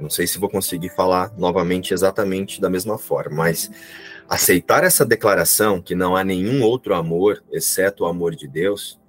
[0.00, 3.70] Não sei se vou conseguir falar novamente exatamente da mesma forma, mas
[4.28, 9.00] aceitar essa declaração que não há nenhum outro amor exceto o amor de Deus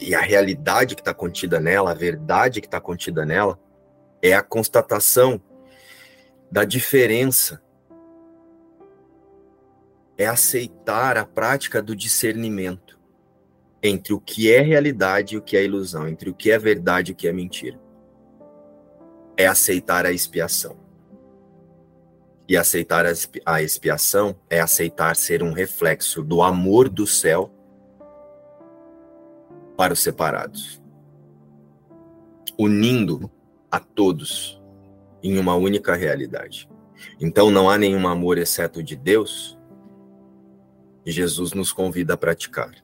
[0.00, 3.58] e a realidade que está contida nela, a verdade que está contida nela,
[4.20, 5.40] é a constatação
[6.50, 7.62] da diferença.
[10.16, 13.00] É aceitar a prática do discernimento
[13.82, 17.10] entre o que é realidade e o que é ilusão, entre o que é verdade
[17.10, 17.80] e o que é mentira.
[19.36, 20.83] É aceitar a expiação.
[22.46, 23.06] E aceitar
[23.46, 27.50] a expiação é aceitar ser um reflexo do amor do céu
[29.76, 30.80] para os separados,
[32.58, 33.30] unindo
[33.70, 34.62] a todos
[35.22, 36.68] em uma única realidade.
[37.18, 39.58] Então não há nenhum amor exceto de Deus,
[41.04, 42.74] e Jesus nos convida a praticar.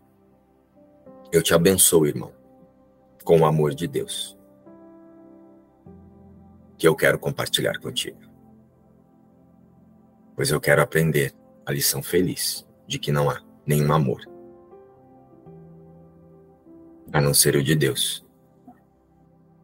[1.30, 2.32] Eu te abençoo, irmão,
[3.24, 4.36] com o amor de Deus,
[6.76, 8.29] que eu quero compartilhar contigo.
[10.40, 11.34] Pois eu quero aprender
[11.66, 14.22] a lição feliz de que não há nenhum amor
[17.12, 18.26] a não ser o de Deus,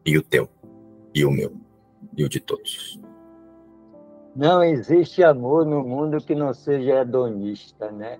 [0.05, 0.47] e o teu,
[1.15, 1.51] e o meu,
[2.15, 3.01] e o de todos.
[4.35, 8.19] Não existe amor no mundo que não seja hedonista, né?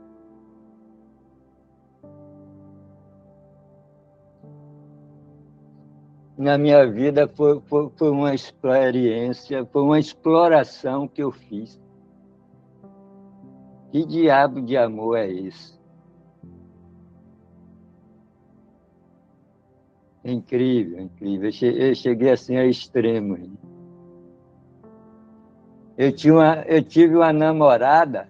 [6.36, 11.80] Na minha vida foi, foi, foi uma experiência, foi uma exploração que eu fiz.
[13.92, 15.78] Que diabo de amor é esse?
[20.24, 21.50] Incrível, incrível.
[21.62, 23.40] Eu cheguei assim a extremos.
[25.98, 28.30] Eu, tinha uma, eu tive uma namorada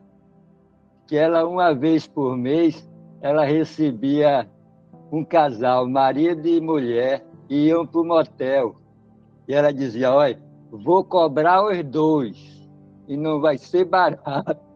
[1.07, 2.87] que ela, uma vez por mês,
[3.19, 4.47] ela recebia
[5.11, 8.75] um casal, marido e mulher, e iam para o motel.
[9.47, 10.39] E ela dizia, olha,
[10.69, 12.69] vou cobrar os dois,
[13.07, 14.66] e não vai ser barato.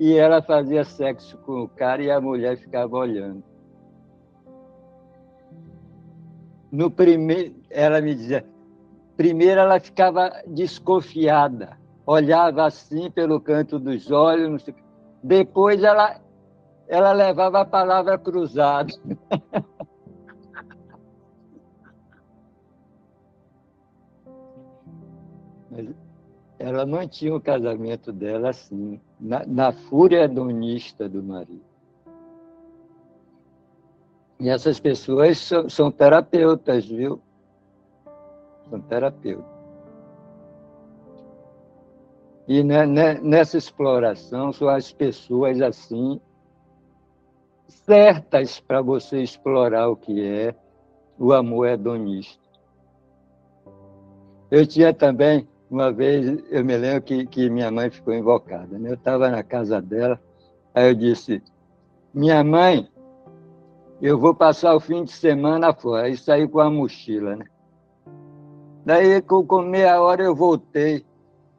[0.00, 3.44] E ela fazia sexo com o cara e a mulher ficava olhando.
[6.70, 8.46] no primeiro, ela me dizia,
[9.16, 11.76] primeiro ela ficava desconfiada,
[12.06, 14.64] olhava assim pelo canto dos olhos,
[15.22, 16.20] depois ela
[16.88, 18.92] ela levava a palavra cruzada.
[26.60, 31.64] ela mantinha o casamento dela assim, na, na fúria hedonista do marido.
[34.38, 37.18] E essas pessoas são, são terapeutas, viu?
[38.68, 39.60] São terapeutas.
[42.46, 42.84] E né,
[43.22, 46.20] nessa exploração são as pessoas assim
[47.68, 50.54] certas para você explorar o que é
[51.18, 52.40] o amor hedonista.
[54.50, 58.76] Eu tinha também, uma vez, eu me lembro que, que minha mãe ficou invocada.
[58.76, 58.90] Né?
[58.90, 60.20] Eu estava na casa dela,
[60.74, 61.40] aí eu disse,
[62.12, 62.90] minha mãe,
[64.02, 66.06] eu vou passar o fim de semana fora.
[66.06, 67.44] Aí saí com a mochila, né?
[68.84, 71.04] Daí, com meia hora, eu voltei.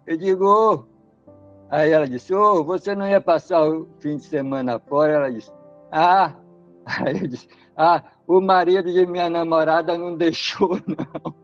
[0.05, 0.83] Eu digo, oh.
[1.69, 5.13] aí ela disse, ô, oh, você não ia passar o fim de semana fora?
[5.13, 5.51] Ela disse,
[5.91, 6.35] ah.
[6.83, 7.47] Aí eu disse,
[7.77, 11.40] ah, o marido de minha namorada não deixou, não.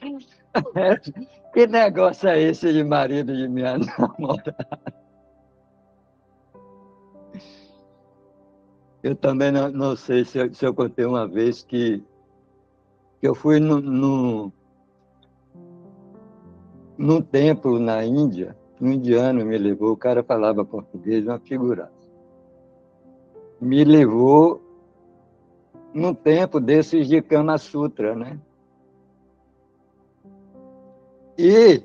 [1.52, 4.54] Que negócio é esse de marido de minha namorada?
[9.02, 12.02] Eu também não, não sei se eu, se eu, contei uma vez que,
[13.20, 14.52] que eu fui no, no,
[16.96, 21.92] num templo na Índia, um indiano me levou, o cara falava português, uma figuraça.
[23.60, 24.62] Me levou
[25.94, 28.38] num templo desses de Kama Sutra, né?
[31.40, 31.84] E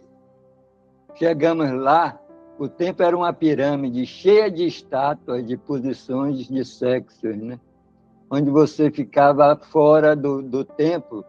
[1.14, 2.20] chegamos lá,
[2.58, 7.60] o templo era uma pirâmide cheia de estátuas de posições de sexos, né?
[8.32, 11.24] onde você ficava fora do, do templo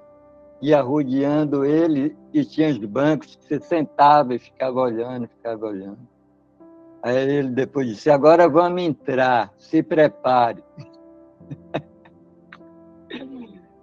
[0.63, 5.99] e arrodeando ele e tinha os bancos que você sentava e ficava olhando, ficava olhando.
[7.03, 10.65] Aí ele depois disse, agora vamos entrar, se prepare.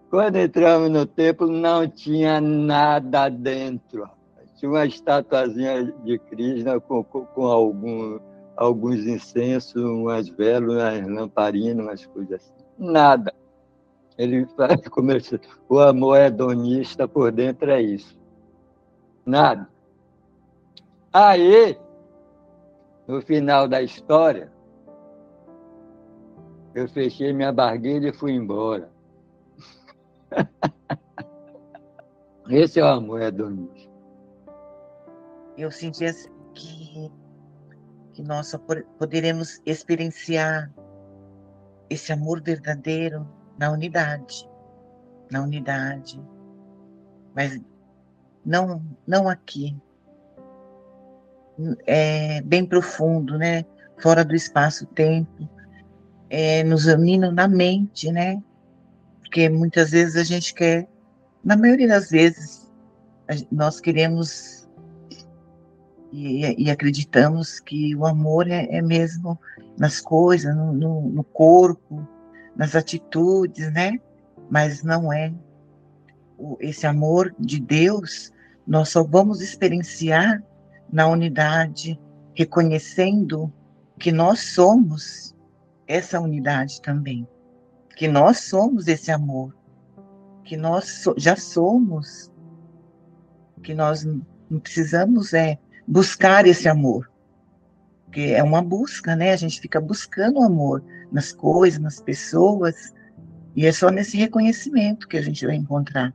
[0.10, 4.10] Quando entramos no templo, não tinha nada dentro
[4.62, 8.20] tinha uma estatuazinha de Krishna com, com, com algum,
[8.56, 12.54] alguns incensos, umas velas, umas lamparinas, umas coisas assim.
[12.78, 13.34] Nada.
[14.20, 14.46] Ele
[14.92, 15.42] comercial.
[15.68, 18.16] O amor hedonista por dentro é isso.
[19.26, 19.68] Nada.
[21.12, 21.76] Aí,
[23.08, 24.52] no final da história,
[26.76, 28.92] eu fechei minha barguilha e fui embora.
[32.48, 33.91] Esse é o amor, Adonis.
[35.58, 37.12] Eu senti assim que,
[38.14, 38.56] que nós
[38.98, 40.72] poderemos experienciar
[41.90, 43.28] esse amor verdadeiro
[43.58, 44.50] na unidade.
[45.30, 46.22] Na unidade.
[47.36, 47.60] Mas
[48.46, 49.78] não, não aqui.
[51.86, 53.66] É bem profundo, né?
[54.00, 55.50] Fora do espaço-tempo.
[56.30, 58.42] É, nos unindo na mente, né?
[59.20, 60.88] Porque muitas vezes a gente quer,
[61.44, 62.72] na maioria das vezes,
[63.52, 64.61] nós queremos
[66.12, 69.40] e, e acreditamos que o amor é, é mesmo
[69.78, 72.08] nas coisas, no, no, no corpo,
[72.56, 74.00] nas atitudes, né?
[74.50, 75.34] Mas não é.
[76.60, 78.32] Esse amor de Deus,
[78.68, 80.44] nós só vamos experienciar
[80.92, 82.00] na unidade,
[82.36, 83.52] reconhecendo
[83.98, 85.36] que nós somos
[85.88, 87.28] essa unidade também,
[87.96, 89.56] que nós somos esse amor,
[90.44, 92.32] que nós so, já somos,
[93.62, 95.58] que nós não precisamos é
[95.92, 97.12] buscar esse amor,
[98.06, 99.34] porque é uma busca, né?
[99.34, 100.82] A gente fica buscando o amor
[101.12, 102.94] nas coisas, nas pessoas,
[103.54, 106.14] e é só nesse reconhecimento que a gente vai encontrar.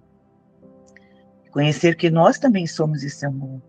[1.50, 3.60] Conhecer que nós também somos esse amor,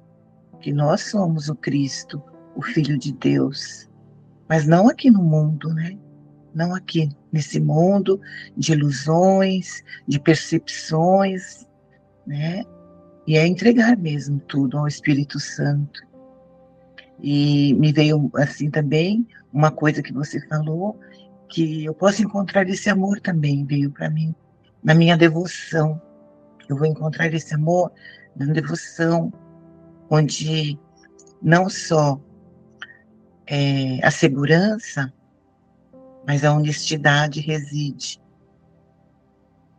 [0.61, 2.23] que nós somos o Cristo,
[2.55, 3.89] o Filho de Deus,
[4.47, 5.97] mas não aqui no mundo, né?
[6.55, 8.21] Não aqui nesse mundo
[8.55, 11.67] de ilusões, de percepções,
[12.25, 12.63] né?
[13.27, 16.01] E é entregar mesmo tudo ao Espírito Santo.
[17.21, 20.97] E me veio assim também uma coisa que você falou,
[21.49, 24.33] que eu posso encontrar esse amor também, veio para mim,
[24.81, 26.01] na minha devoção.
[26.69, 27.91] Eu vou encontrar esse amor
[28.33, 29.33] na devoção,
[30.09, 30.79] onde
[31.41, 32.21] não só
[33.45, 35.11] é, a segurança,
[36.25, 38.21] mas a honestidade reside.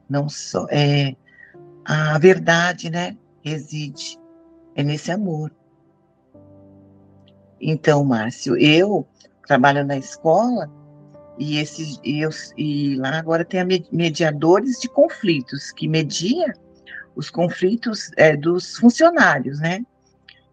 [0.08, 1.14] Não só é
[1.84, 3.16] a verdade, né?
[3.42, 4.18] Reside.
[4.74, 5.52] É nesse amor.
[7.60, 9.06] Então, Márcio, eu
[9.46, 10.70] trabalho na escola
[11.38, 16.54] e esses eu, e lá agora tem a mediadores de conflitos que media
[17.16, 19.84] os conflitos é, dos funcionários, né?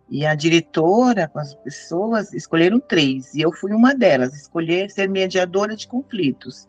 [0.09, 5.07] E a diretora com as pessoas escolheram três e eu fui uma delas, escolher ser
[5.07, 6.65] mediadora de conflitos.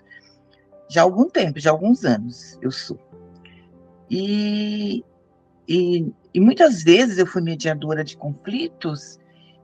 [0.89, 2.99] Já há algum tempo, já há alguns anos eu sou.
[4.11, 5.03] E
[5.69, 9.19] e, e muitas vezes eu fui mediadora de conflitos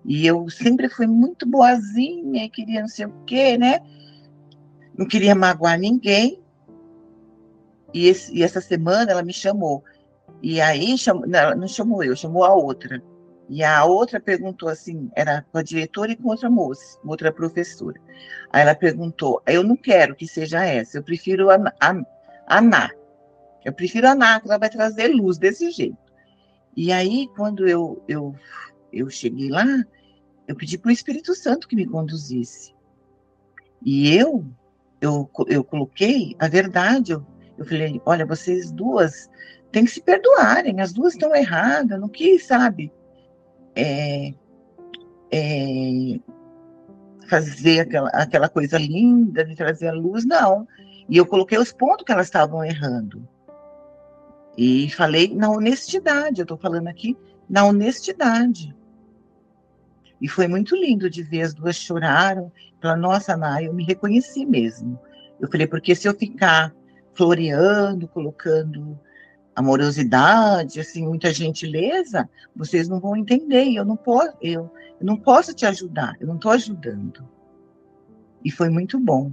[0.05, 3.81] e eu sempre fui muito boazinha, queria não sei o quê, né?
[4.97, 6.41] Não queria magoar ninguém.
[7.95, 9.85] E, esse, e essa semana ela me chamou.
[10.43, 13.03] E aí, chamou, não, não chamou eu, chamou a outra.
[13.49, 18.01] E a outra perguntou assim, era com a diretora e com outra moça, outra professora.
[18.51, 22.03] Aí ela perguntou, eu não quero que seja essa, eu prefiro a, a,
[22.47, 22.91] a Ná.
[23.65, 25.97] Eu prefiro a Ná, ela vai trazer luz desse jeito.
[26.77, 28.35] E aí, quando eu, eu,
[28.93, 29.67] eu cheguei lá,
[30.49, 32.75] eu pedi para o Espírito Santo que me conduzisse.
[33.85, 34.45] E eu,
[35.01, 37.13] eu, eu coloquei a verdade.
[37.13, 37.27] Eu,
[37.59, 39.31] eu falei, olha, vocês duas
[39.71, 42.93] têm que se perdoarem, as duas estão erradas, não quis, sabe?
[43.75, 44.35] É,
[45.31, 46.21] é,
[47.29, 50.67] fazer aquela, aquela coisa linda de trazer a luz, não.
[51.09, 53.27] E eu coloquei os pontos que elas estavam errando.
[54.57, 57.17] E falei na honestidade, eu estou falando aqui
[57.49, 58.75] na honestidade.
[60.21, 62.53] E foi muito lindo de ver as duas choraram.
[62.81, 64.99] Falaram, nossa, Ana, eu me reconheci mesmo.
[65.41, 66.73] Eu falei, porque se eu ficar
[67.15, 68.99] floreando, colocando
[69.55, 73.73] amorosidade, assim, muita gentileza, vocês não vão entender.
[73.73, 76.17] Eu não posso, eu, eu não posso te ajudar.
[76.21, 77.29] Eu não estou ajudando.
[78.45, 79.33] E foi muito bom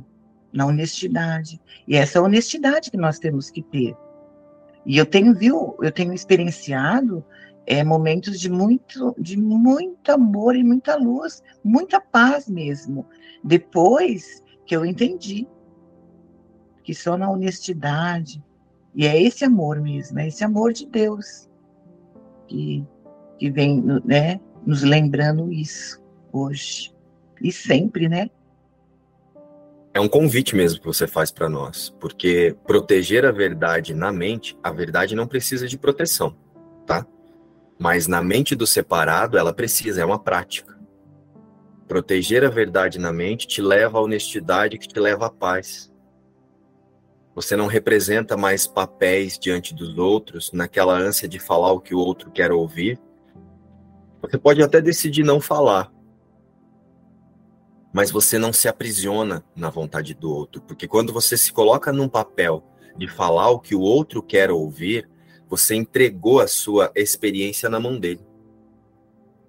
[0.52, 1.62] na honestidade.
[1.88, 3.96] E essa honestidade que nós temos que ter
[4.86, 7.24] e eu tenho viu, eu tenho experienciado
[7.66, 13.06] é, momentos de muito, de muito amor e muita luz, muita paz mesmo.
[13.44, 15.48] Depois que eu entendi
[16.84, 18.44] que só na honestidade
[18.96, 21.48] e é esse amor mesmo, é esse amor de Deus
[22.48, 22.84] que,
[23.38, 26.02] que vem, né, nos lembrando isso
[26.32, 26.92] hoje
[27.42, 28.30] e sempre, né?
[29.94, 34.58] É um convite mesmo que você faz para nós, porque proteger a verdade na mente,
[34.64, 36.36] a verdade não precisa de proteção,
[36.86, 37.06] tá?
[37.80, 40.78] Mas na mente do separado, ela precisa, é uma prática.
[41.88, 45.92] Proteger a verdade na mente te leva à honestidade que te leva à paz.
[47.34, 52.00] Você não representa mais papéis diante dos outros, naquela ânsia de falar o que o
[52.00, 53.00] outro quer ouvir.
[54.22, 55.92] Você pode até decidir não falar,
[57.92, 62.08] mas você não se aprisiona na vontade do outro, porque quando você se coloca num
[62.08, 62.64] papel
[62.96, 65.10] de falar o que o outro quer ouvir,
[65.48, 68.22] você entregou a sua experiência na mão dele.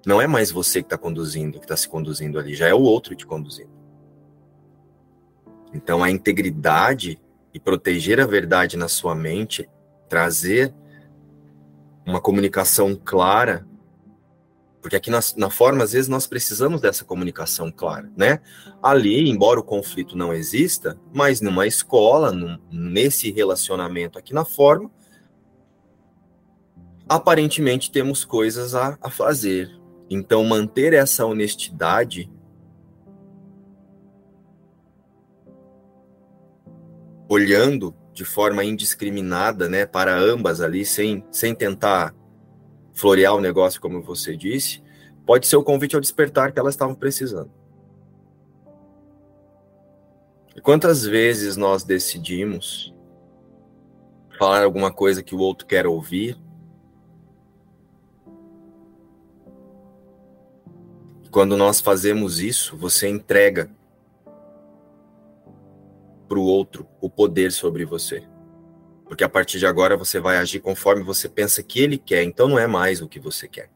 [0.07, 2.81] Não é mais você que está conduzindo, que está se conduzindo ali, já é o
[2.81, 3.71] outro te conduzindo.
[5.75, 7.21] Então, a integridade
[7.53, 9.69] e proteger a verdade na sua mente,
[10.09, 10.75] trazer
[12.07, 13.67] uma comunicação clara
[14.81, 18.41] porque aqui na, na, forma, às vezes, nós precisamos dessa comunicação clara, né?
[18.83, 24.91] Ali, embora o conflito não exista, mas numa escola, num, nesse relacionamento aqui na forma,
[27.07, 29.71] aparentemente temos coisas a, a fazer.
[30.09, 32.31] Então, manter essa honestidade
[37.29, 42.15] olhando de forma indiscriminada, né, para ambas ali, sem, sem tentar
[43.01, 44.83] florear o negócio, como você disse,
[45.25, 47.51] pode ser o convite ao despertar que elas estavam precisando.
[50.55, 52.95] E quantas vezes nós decidimos
[54.39, 56.39] falar alguma coisa que o outro quer ouvir?
[61.25, 63.71] E quando nós fazemos isso, você entrega
[66.29, 68.30] para o outro o poder sobre você.
[69.11, 72.47] Porque a partir de agora você vai agir conforme você pensa que ele quer, então
[72.47, 73.69] não é mais o que você quer.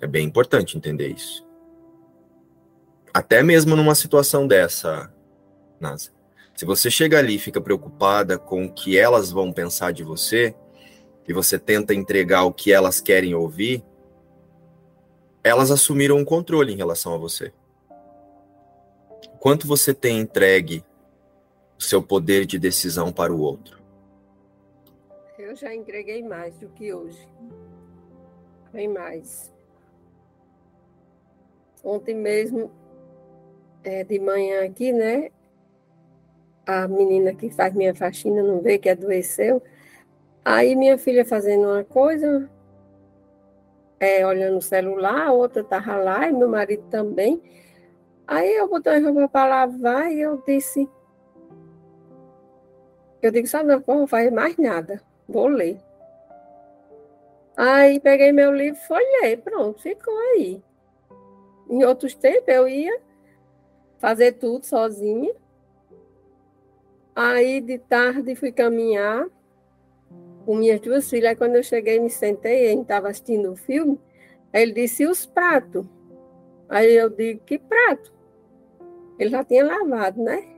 [0.00, 1.46] É bem importante entender isso.
[3.14, 5.14] Até mesmo numa situação dessa,
[5.78, 6.10] Nasa.
[6.56, 10.52] Se você chega ali e fica preocupada com o que elas vão pensar de você,
[11.28, 13.84] e você tenta entregar o que elas querem ouvir,
[15.44, 17.52] elas assumiram o controle em relação a você
[19.44, 20.82] quanto você tem entregue
[21.78, 23.78] o seu poder de decisão para o outro?
[25.38, 27.28] Eu já entreguei mais do que hoje.
[28.72, 29.52] Bem mais.
[31.84, 32.72] Ontem mesmo,
[33.82, 35.30] é, de manhã aqui, né?
[36.66, 39.62] A menina que faz minha faxina não vê que adoeceu.
[40.42, 42.48] Aí minha filha fazendo uma coisa,
[44.00, 47.42] é, olhando o celular, a outra estava lá, e meu marido também.
[48.26, 50.88] Aí eu botei a roupa para lavar e eu disse.
[53.20, 55.80] Eu digo, sabe, não vou fazer mais nada, vou ler.
[57.56, 60.62] Aí peguei meu livro, foi ler, pronto, ficou aí.
[61.68, 63.00] Em outros tempos eu ia
[63.98, 65.34] fazer tudo sozinha.
[67.14, 69.26] Aí de tarde fui caminhar
[70.44, 71.30] com minhas duas filhas.
[71.30, 74.00] Aí quando eu cheguei, me sentei, a gente estava assistindo o filme.
[74.52, 75.86] Aí ele disse: e os pratos?
[76.68, 78.13] Aí eu digo: que prato?
[79.18, 80.54] Ele já tinha lavado, né?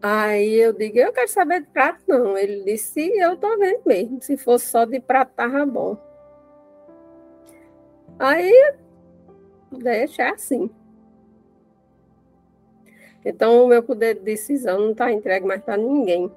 [0.00, 2.36] Aí eu digo, eu quero saber de prato, não.
[2.36, 4.20] Ele disse, eu tô vendo mesmo.
[4.20, 5.96] Se fosse só de prato, tava bom.
[8.18, 8.74] Aí,
[9.70, 10.68] deixa assim.
[13.24, 16.30] Então, o meu poder de decisão não está entregue mais para ninguém.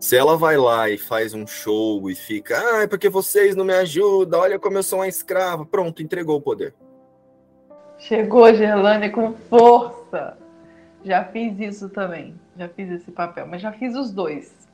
[0.00, 3.64] Se ela vai lá e faz um show e fica, ah, é porque vocês não
[3.64, 6.74] me ajudam, olha como eu sou uma escrava, pronto, entregou o poder.
[7.98, 10.36] Chegou, Gerlane, com força.
[11.04, 12.34] Já fiz isso também.
[12.56, 14.68] Já fiz esse papel, mas já fiz os dois.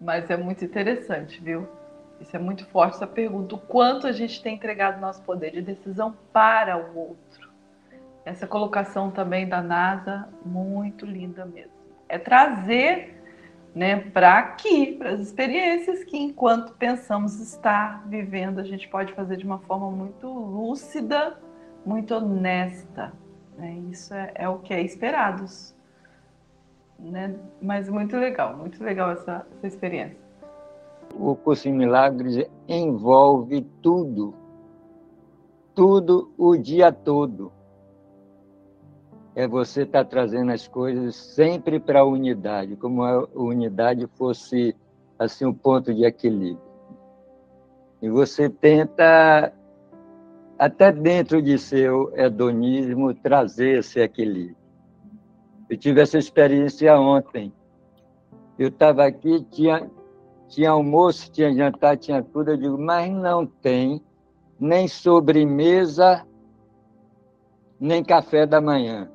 [0.00, 1.66] Mas é muito interessante, viu?
[2.20, 3.54] Isso é muito forte essa pergunta.
[3.54, 7.50] O quanto a gente tem entregado nosso poder de decisão para o outro.
[8.24, 11.72] Essa colocação também da NASA, muito linda mesmo.
[12.08, 13.22] É trazer
[13.74, 19.36] né, para aqui, para as experiências que, enquanto pensamos estar vivendo, a gente pode fazer
[19.36, 21.38] de uma forma muito lúcida
[21.86, 23.12] muito honesta.
[23.56, 23.78] Né?
[23.90, 25.46] Isso é, é, o que é esperado.
[26.98, 27.34] Né?
[27.62, 30.18] Mas muito legal, muito legal essa, essa experiência.
[31.14, 34.34] O curso em milagres envolve tudo,
[35.74, 37.52] tudo o dia todo.
[39.34, 44.74] É você estar tá trazendo as coisas sempre para a unidade, como a unidade fosse
[45.18, 46.66] assim um ponto de equilíbrio.
[48.00, 49.52] E você tenta
[50.58, 54.56] até dentro de seu hedonismo, trazer esse equilíbrio.
[55.68, 57.52] Eu tive essa experiência ontem.
[58.58, 59.90] Eu estava aqui, tinha,
[60.48, 62.52] tinha almoço, tinha jantar, tinha tudo.
[62.52, 64.00] Eu digo, mas não tem
[64.58, 66.24] nem sobremesa,
[67.78, 69.10] nem café da manhã.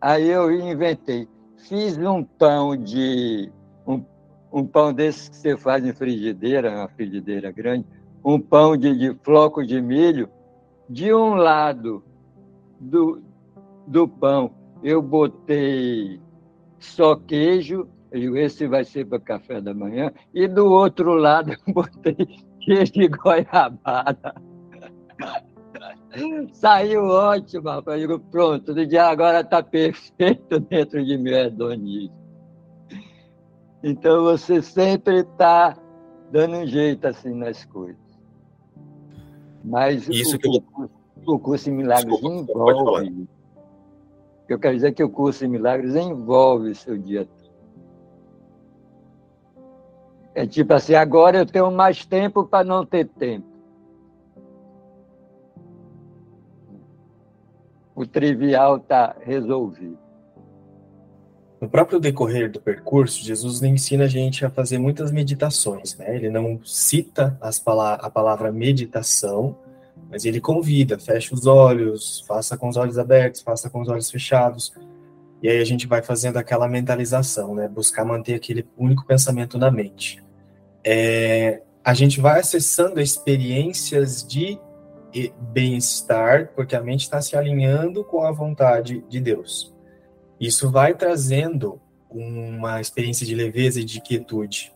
[0.00, 1.28] Aí eu inventei.
[1.68, 3.50] Fiz um pão de.
[3.86, 4.04] Um,
[4.52, 7.86] um pão desse que você faz em frigideira, uma frigideira grande
[8.24, 10.28] um pão de, de floco de milho,
[10.88, 12.02] de um lado
[12.78, 13.22] do,
[13.86, 14.52] do pão
[14.82, 16.20] eu botei
[16.78, 20.10] só queijo Eu esse vai ser para café da manhã.
[20.34, 22.16] E do outro lado eu botei
[22.64, 24.34] cheio de goiabada.
[26.52, 28.00] Saiu ótimo, rapaz.
[28.00, 32.18] Eu digo, pronto, dia agora está perfeito dentro de mim, hedonista.
[33.82, 35.76] Então você sempre está
[36.32, 38.09] dando um jeito assim nas coisas.
[39.64, 40.90] Mas Isso o, que eu...
[41.26, 43.28] o curso em milagres Desculpa, envolve.
[44.48, 47.28] Eu quero dizer que o curso em milagres envolve o seu dia.
[50.34, 53.46] É tipo assim, agora eu tenho mais tempo para não ter tempo.
[57.94, 60.09] O trivial está resolvido.
[61.60, 66.16] No próprio decorrer do percurso, Jesus ensina a gente a fazer muitas meditações, né?
[66.16, 69.58] Ele não cita pala a palavra meditação,
[70.10, 74.10] mas ele convida, fecha os olhos, faça com os olhos abertos, faça com os olhos
[74.10, 74.72] fechados.
[75.42, 77.68] E aí a gente vai fazendo aquela mentalização, né?
[77.68, 80.22] Buscar manter aquele único pensamento na mente.
[80.82, 84.58] É, a gente vai acessando experiências de
[85.52, 89.74] bem-estar, porque a mente está se alinhando com a vontade de Deus.
[90.40, 91.78] Isso vai trazendo
[92.10, 94.72] uma experiência de leveza e de quietude.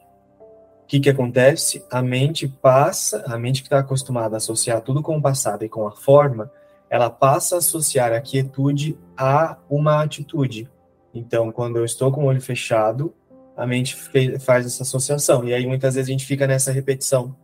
[0.82, 1.82] O que, que acontece?
[1.90, 5.68] A mente passa, a mente que está acostumada a associar tudo com o passado e
[5.68, 6.52] com a forma,
[6.90, 10.70] ela passa a associar a quietude a uma atitude.
[11.14, 13.14] Então, quando eu estou com o olho fechado,
[13.56, 13.96] a mente
[14.40, 15.48] faz essa associação.
[15.48, 17.34] E aí, muitas vezes, a gente fica nessa repetição.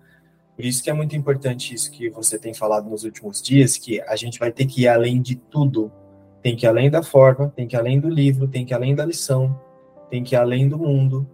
[0.54, 3.98] Por isso que é muito importante isso que você tem falado nos últimos dias, que
[4.02, 5.90] a gente vai ter que ir além de tudo
[6.42, 8.76] tem que ir além da forma, tem que ir além do livro, tem que ir
[8.76, 9.58] além da lição,
[10.08, 11.28] tem que ir além do mundo,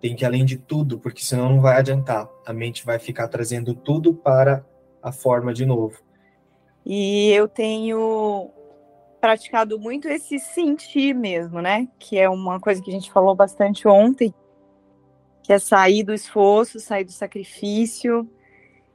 [0.00, 2.28] tem que ir além de tudo, porque senão não vai adiantar.
[2.46, 4.64] A mente vai ficar trazendo tudo para
[5.02, 5.98] a forma de novo.
[6.84, 8.50] E eu tenho
[9.20, 11.88] praticado muito esse sentir mesmo, né?
[11.98, 14.34] Que é uma coisa que a gente falou bastante ontem,
[15.42, 18.28] que é sair do esforço, sair do sacrifício.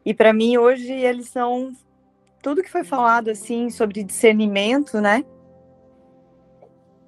[0.04, 1.72] E para mim hoje eles são
[2.46, 5.26] tudo que foi falado assim sobre discernimento, né?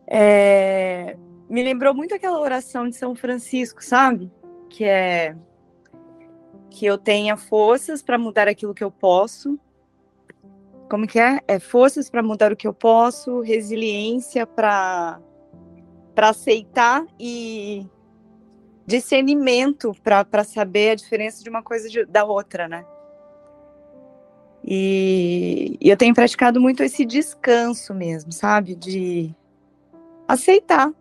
[0.07, 1.15] É,
[1.47, 4.31] me lembrou muito aquela oração de São Francisco, sabe?
[4.67, 5.35] Que é
[6.71, 9.59] que eu tenha forças para mudar aquilo que eu posso.
[10.89, 11.39] Como que é?
[11.47, 15.21] É forças para mudar o que eu posso, resiliência para
[16.15, 17.85] para aceitar e
[18.87, 22.83] discernimento para saber a diferença de uma coisa de, da outra, né?
[24.69, 28.75] E, e eu tenho praticado muito esse descanso mesmo, sabe?
[28.75, 29.33] De
[30.27, 30.91] aceitar.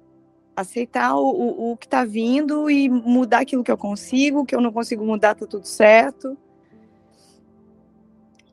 [0.55, 4.61] Aceitar o, o, que está vindo e mudar aquilo que eu consigo, o que eu
[4.61, 6.39] não consigo mudar, tá tudo certo.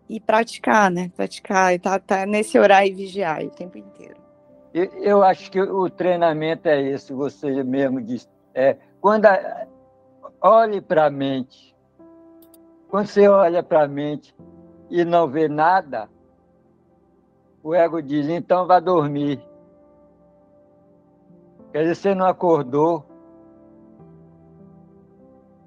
[0.09, 1.11] E praticar, né?
[1.15, 4.15] Praticar, tá, tá nesse orar e vigiar o tempo inteiro.
[4.73, 8.27] Eu, eu acho que o treinamento é esse, você mesmo disse.
[8.53, 9.67] É, quando a,
[10.41, 11.73] olhe para a mente,
[12.89, 14.35] quando você olha para a mente,
[14.93, 16.07] e não vê nada,
[17.63, 19.43] o ego diz: então vá dormir.
[21.71, 23.03] Quer dizer, você não acordou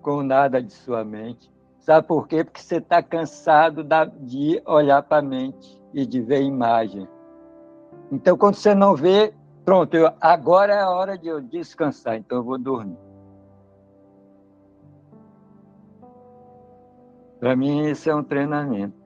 [0.01, 1.53] com nada de sua mente.
[1.81, 2.45] Sabe por quê?
[2.45, 3.85] Porque você está cansado
[4.21, 7.09] de olhar para a mente e de ver imagem.
[8.13, 12.39] Então, quando você não vê, pronto, eu, agora é a hora de eu descansar, então
[12.39, 12.99] eu vou dormir.
[17.41, 19.06] Para mim, isso é um treinamento.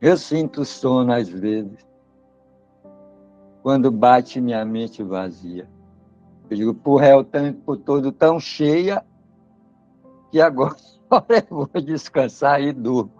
[0.00, 1.84] Eu sinto sono às vezes,
[3.62, 5.68] quando bate minha mente vazia.
[6.48, 9.04] Eu digo, porra, é o tempo todo tão cheia
[10.30, 10.76] que agora
[11.50, 13.10] eu vou descansar e durmo.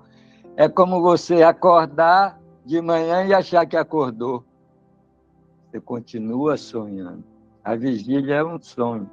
[0.57, 4.45] É como você acordar de manhã e achar que acordou.
[5.67, 7.25] Você continua sonhando.
[7.65, 9.11] A vigília é um sonho.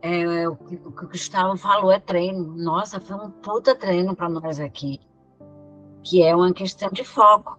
[0.00, 2.56] É, o que o Gustavo falou é treino.
[2.56, 5.00] Nossa, foi um puta treino para nós aqui
[6.04, 7.58] que é uma questão de foco.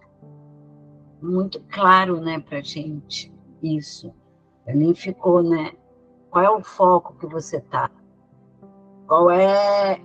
[1.20, 3.32] Muito claro, né, para gente
[3.62, 4.14] isso.
[4.66, 5.72] Nem ficou, né?
[6.30, 7.90] Qual é o foco que você tá?
[9.06, 10.00] Qual é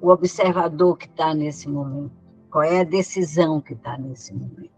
[0.00, 2.12] o observador que está nesse momento?
[2.50, 4.70] Qual é a decisão que está nesse momento?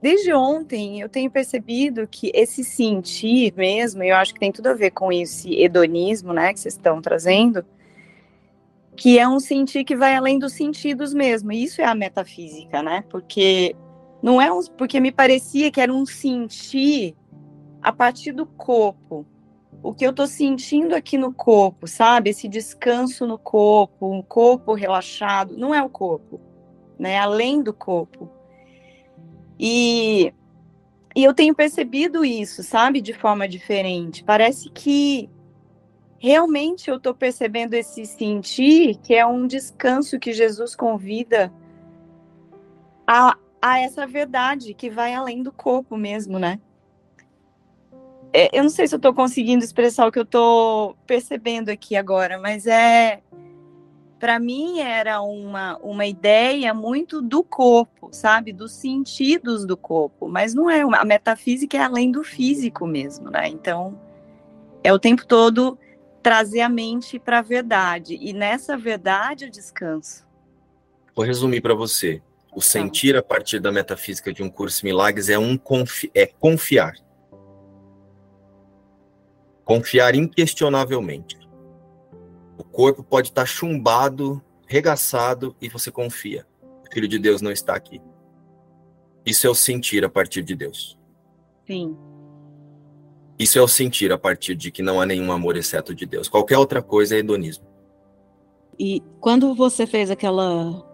[0.00, 4.74] Desde ontem eu tenho percebido que esse sentir mesmo, eu acho que tem tudo a
[4.74, 7.64] ver com esse hedonismo, né, que vocês estão trazendo,
[8.96, 11.52] que é um sentir que vai além dos sentidos mesmo.
[11.52, 13.04] E isso é a metafísica, né?
[13.10, 13.76] Porque
[14.22, 17.14] não é um, porque me parecia que era um sentir
[17.82, 19.26] a partir do corpo.
[19.82, 22.30] O que eu estou sentindo aqui no corpo, sabe?
[22.30, 26.40] Esse descanso no corpo, um corpo relaxado, não é o corpo,
[26.98, 27.18] né?
[27.18, 28.30] Além do corpo.
[29.58, 30.32] E
[31.14, 34.22] e eu tenho percebido isso, sabe, de forma diferente.
[34.22, 35.30] Parece que
[36.18, 41.52] realmente eu estou percebendo esse sentir, que é um descanso que Jesus convida
[43.06, 46.60] a, a essa verdade que vai além do corpo mesmo, né?
[48.32, 51.96] É, eu não sei se eu estou conseguindo expressar o que eu estou percebendo aqui
[51.96, 53.22] agora, mas é
[54.18, 58.52] para mim era uma, uma ideia muito do corpo, sabe?
[58.52, 60.80] Dos sentidos do corpo, mas não é.
[60.80, 63.48] A metafísica é além do físico mesmo, né?
[63.48, 63.98] Então,
[64.82, 65.78] é o tempo todo
[66.26, 68.18] trazer a mente para a verdade.
[68.20, 70.26] E nessa verdade eu descanso.
[71.14, 72.20] Vou resumir para você.
[72.50, 72.62] O tá.
[72.62, 76.96] sentir a partir da metafísica de um curso milagres é um confi é confiar.
[79.64, 81.38] Confiar inquestionavelmente.
[82.58, 86.44] O corpo pode estar chumbado, regaçado e você confia.
[86.60, 88.02] O Filho de Deus não está aqui.
[89.24, 90.98] Isso é o sentir a partir de Deus.
[91.68, 91.96] Sim.
[93.38, 96.28] Isso é o sentir a partir de que não há nenhum amor exceto de Deus.
[96.28, 97.64] Qualquer outra coisa é hedonismo.
[98.78, 100.84] E quando você fez aquela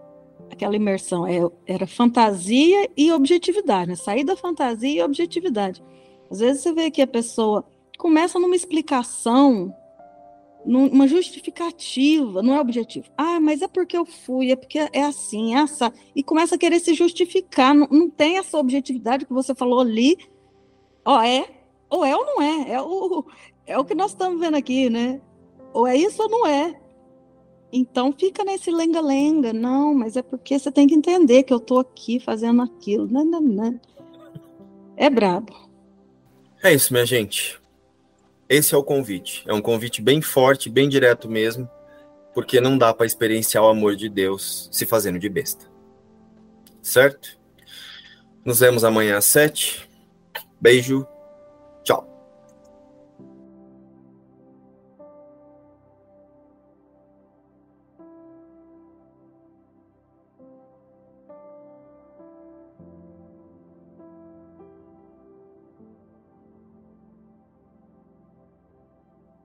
[0.51, 3.95] aquela imersão, é, era fantasia e objetividade, né?
[3.95, 5.83] Sair da fantasia e objetividade.
[6.29, 7.65] Às vezes você vê que a pessoa
[7.97, 9.73] começa numa explicação
[10.65, 13.07] uma justificativa, não é objetivo.
[13.17, 15.91] Ah, mas é porque eu fui, é porque é assim, é essa.
[16.15, 17.75] E começa a querer se justificar.
[17.75, 20.17] Não, não tem essa objetividade que você falou ali.
[21.03, 21.45] Ó, é,
[21.93, 22.71] ou é ou não é.
[22.71, 23.23] É o,
[23.67, 25.21] é o que nós estamos vendo aqui, né?
[25.71, 26.73] Ou é isso ou não é.
[27.71, 29.53] Então fica nesse lenga-lenga.
[29.53, 33.07] Não, mas é porque você tem que entender que eu estou aqui fazendo aquilo.
[33.07, 33.79] Não, não, não.
[34.97, 35.53] É brabo.
[36.63, 37.61] É isso, minha gente.
[38.49, 39.43] Esse é o convite.
[39.47, 41.69] É um convite bem forte, bem direto mesmo,
[42.33, 45.69] porque não dá para experienciar o amor de Deus se fazendo de besta.
[46.81, 47.37] Certo?
[48.43, 49.87] Nos vemos amanhã às sete.
[50.59, 51.07] Beijo